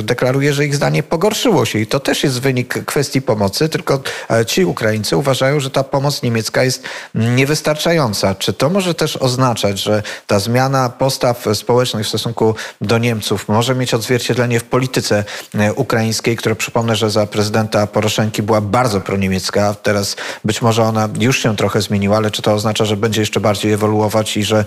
deklaruje, 0.02 0.54
że 0.54 0.66
ich 0.66 0.76
zdanie 0.76 1.02
pogorszyło 1.02 1.64
się 1.64 1.78
i 1.78 1.86
to 1.86 2.00
też 2.00 2.24
jest 2.24 2.40
wynik 2.40 2.84
kwestii 2.84 3.22
pomocy, 3.22 3.68
tylko 3.68 4.00
e, 4.30 4.46
ci 4.46 4.64
Ukraińcy 4.64 5.16
uważają, 5.16 5.60
że 5.60 5.70
ta 5.70 5.84
pomoc 5.84 6.22
niemiecka 6.22 6.64
jest 6.64 6.82
niewystarczająca. 7.14 8.34
Czy 8.34 8.52
to 8.52 8.70
może 8.70 8.94
też 8.94 9.16
oznaczać, 9.16 9.78
że 9.80 10.02
ta 10.26 10.38
zmiana 10.38 10.88
postaw 10.88 11.44
społecznych 11.54 12.04
w 12.04 12.08
stosunku 12.08 12.54
do 12.80 12.98
Niemców 12.98 13.48
może 13.48 13.74
mieć 13.74 13.94
odzwierciedlenie 13.94 14.60
w 14.60 14.64
polityce 14.64 15.24
e, 15.54 15.72
ukraińskiej, 15.72 16.36
która 16.36 16.54
przypomnę, 16.54 16.96
że 16.96 17.10
za 17.10 17.26
prezydenta 17.26 17.86
Poroszenki 17.86 18.42
była 18.42 18.60
bardzo 18.60 19.00
proniemiecka. 19.00 19.74
Teraz 19.82 20.16
być 20.44 20.62
może 20.62 20.82
ona 20.82 21.08
już 21.20 21.42
się 21.42 21.56
trochę 21.56 21.82
zmieniła, 21.82 22.16
ale 22.16 22.30
czy 22.30 22.42
to 22.42 22.52
oznacza, 22.52 22.84
że 22.84 22.96
będzie 22.96 23.20
jeszcze 23.20 23.40
bardziej 23.40 23.72
ewoluować 23.72 24.36
i 24.36 24.44
że 24.44 24.64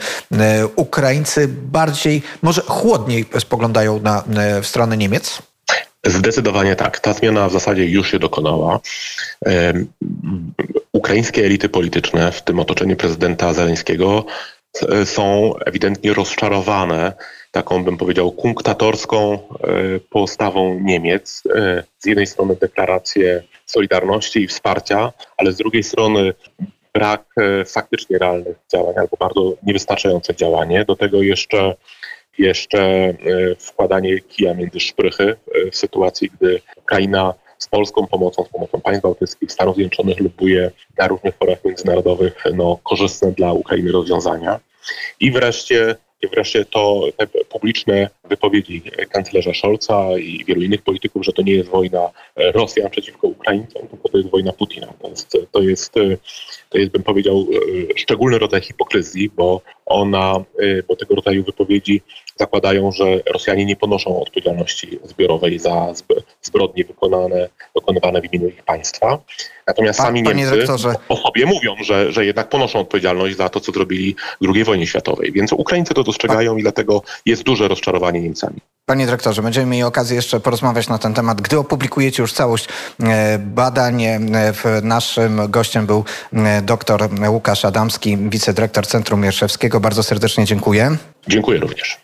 Ukraińcy 0.76 1.48
bardziej, 1.48 2.22
może 2.42 2.62
chłodniej 2.62 3.26
spoglądają 3.40 4.00
na, 4.00 4.24
w 4.62 4.68
stronę 4.68 4.98
Niemiec? 4.98 5.42
Zdecydowanie 6.06 6.76
tak. 6.76 7.00
Ta 7.00 7.14
zmiana 7.14 7.50
w 7.50 7.52
zasadzie 7.52 7.86
już 7.86 8.12
się 8.12 8.20
dokonała. 8.20 8.80
Ukraińskie 10.92 11.46
elity 11.46 11.70
polityczne, 11.70 12.32
w 12.32 12.42
tym 12.42 12.60
otoczeniu 12.60 12.96
prezydenta 12.96 13.54
Zeleńskiego, 13.54 14.26
są 15.06 15.54
ewidentnie 15.66 16.14
rozczarowane 16.14 17.14
taką, 17.52 17.84
bym 17.84 17.98
powiedział, 17.98 18.32
kunktatorską 18.32 19.34
e, 19.34 19.40
postawą 20.10 20.80
Niemiec. 20.80 21.44
E, 21.56 21.84
z 22.00 22.06
jednej 22.06 22.28
strony 22.28 22.56
deklaracje 22.56 23.44
solidarności 23.66 24.44
i 24.44 24.48
wsparcia, 24.48 25.14
ale 25.38 25.52
z 25.52 25.58
drugiej 25.58 25.84
strony 25.84 26.34
brak 26.94 27.26
e, 27.38 27.66
faktycznie 27.66 28.18
realnych 28.18 28.58
działań 28.72 28.96
albo 28.98 29.18
bardzo 29.20 29.54
niewystarczające 29.64 30.36
działanie. 30.36 30.86
Do 30.86 30.96
tego 30.96 31.22
jeszcze 31.22 31.76
jeszcze 32.38 32.80
e, 32.82 33.16
wkładanie 33.60 34.20
kija 34.20 34.54
między 34.54 34.80
szprychy 34.80 35.36
e, 35.68 35.72
w 35.72 35.76
sytuacji, 35.76 36.30
gdy 36.40 36.62
Ukraina 36.78 37.34
z 37.58 37.68
polską 37.68 38.08
pomocą, 38.08 38.46
z 38.46 38.50
pomocą 38.50 38.82
państw 38.82 39.04
bałtyckich, 39.04 39.52
Stanów 39.52 39.76
Zjednoczonych 39.76 40.20
lubuje 40.20 40.72
na 40.98 41.08
różnych 41.08 41.36
forach 41.36 41.66
międzynarodowych 41.66 42.44
no, 42.54 42.80
korzystne 42.84 43.32
dla 43.32 43.54
Ukrainy 43.54 43.92
rozwiązania. 43.92 44.60
I 45.20 45.32
wreszcie 45.32 45.96
wreszcie 46.28 46.66
to 46.66 47.04
te 47.18 47.28
publiczne 47.28 48.10
wypowiedzi 48.24 48.82
kanclerza 49.10 49.54
Scholza 49.54 50.18
i 50.20 50.46
wielu 50.46 50.62
innych 50.62 50.82
polityków, 50.82 51.26
że 51.26 51.34
to 51.34 51.42
nie 51.42 51.54
jest 51.54 51.70
wojna 51.70 52.10
Rosjan 52.36 52.90
przeciwko 52.90 53.28
Ukraińcom, 53.28 53.88
tylko 53.88 54.10
to 54.10 54.18
jest 54.18 54.30
wojna 54.30 54.54
Putina. 54.54 54.94
To 55.02 55.10
jest, 55.10 55.38
to 55.52 55.62
jest, 55.62 55.94
to 56.70 56.78
jest 56.78 56.92
bym 56.92 57.04
powiedział, 57.04 57.48
szczególny 57.96 58.40
rodzaj 58.40 58.62
hipokryzji, 58.62 59.30
bo 59.30 59.62
ona, 59.86 60.44
bo 60.88 60.96
tego 60.96 61.16
rodzaju 61.16 61.44
wypowiedzi 61.44 62.02
zakładają, 62.40 62.92
że 62.92 63.06
Rosjanie 63.34 63.66
nie 63.66 63.76
ponoszą 63.76 64.22
odpowiedzialności 64.22 65.00
zbiorowej 65.04 65.60
za 65.60 65.94
zbrodnie 66.42 66.84
wykonane, 66.84 67.50
dokonywane 67.76 68.22
w 68.22 68.34
imieniu 68.34 68.50
ich 68.50 68.64
państwa. 68.64 69.20
Natomiast 69.68 70.00
Pa, 70.00 70.06
sami 70.06 70.24
Niemcy 70.24 70.52
dyrektorze. 70.52 70.94
o 71.10 71.16
sobie 71.18 71.46
mówią, 71.46 71.76
że, 71.84 72.12
że 72.12 72.26
jednak 72.26 72.50
ponoszą 72.50 72.80
odpowiedzialność 72.80 73.38
za 73.38 73.50
to, 73.50 73.60
co 73.60 73.72
zrobili 73.72 74.16
w 74.42 74.56
II 74.56 74.64
wojnie 74.64 74.88
światowej. 74.88 75.32
Więc 75.32 75.54
Ukraińcy 75.54 75.94
to 75.94 76.04
dostrzegają 76.04 76.58
i 76.58 76.62
dlatego 76.62 77.02
jest 77.26 77.44
duże 77.44 77.68
rozczarowanie 77.68 78.22
Niemcami. 78.22 78.58
Panie 78.90 79.06
dyrektorze, 79.06 79.42
będziemy 79.42 79.66
mieli 79.66 79.84
okazję 79.84 80.16
jeszcze 80.16 80.40
porozmawiać 80.40 80.88
na 80.88 80.98
ten 80.98 81.14
temat, 81.14 81.42
gdy 81.42 81.60
opublikujecie 81.60 82.24
już 82.24 82.34
całość 82.34 82.68
e, 83.04 83.40
badań. 83.40 84.04
E, 84.04 84.24
naszym 84.84 85.52
gościem 85.52 85.86
był 85.86 86.04
e, 86.34 86.62
dr 86.62 87.10
Łukasz 87.30 87.66
Adamski, 87.66 88.18
wicedyrektor 88.18 88.88
Centrum 88.88 89.22
Mierszewskiego. 89.22 89.80
Bardzo 89.80 90.04
serdecznie 90.04 90.46
dziękuję. 90.46 90.98
Dziękuję 91.28 91.60
również. 91.60 91.98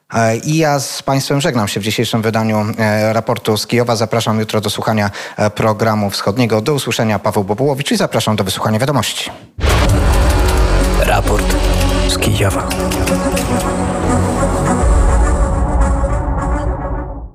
I 0.44 0.58
ja 0.58 0.80
z 0.80 1.04
Państwem 1.04 1.42
żegnam 1.42 1.68
się 1.68 1.80
w 1.80 1.84
dzisiejszym 1.84 2.22
wydaniu 2.22 2.66
raportu 3.12 3.58
z 3.58 3.68
Kijowa. 3.68 3.96
Zapraszam 3.96 4.40
jutro 4.40 4.62
do 4.62 4.70
słuchania 4.70 5.12
programu 5.56 6.10
wschodniego. 6.10 6.62
Do 6.62 6.74
usłyszenia 6.74 7.20
Paweł 7.20 7.44
Bobułowicz 7.44 7.92
i 7.92 7.98
zapraszam 7.98 8.36
do 8.36 8.44
wysłuchania 8.44 8.80
wiadomości. 8.80 9.32
Raport 11.00 11.56
z 12.08 12.18
Kijowa. 12.18 12.68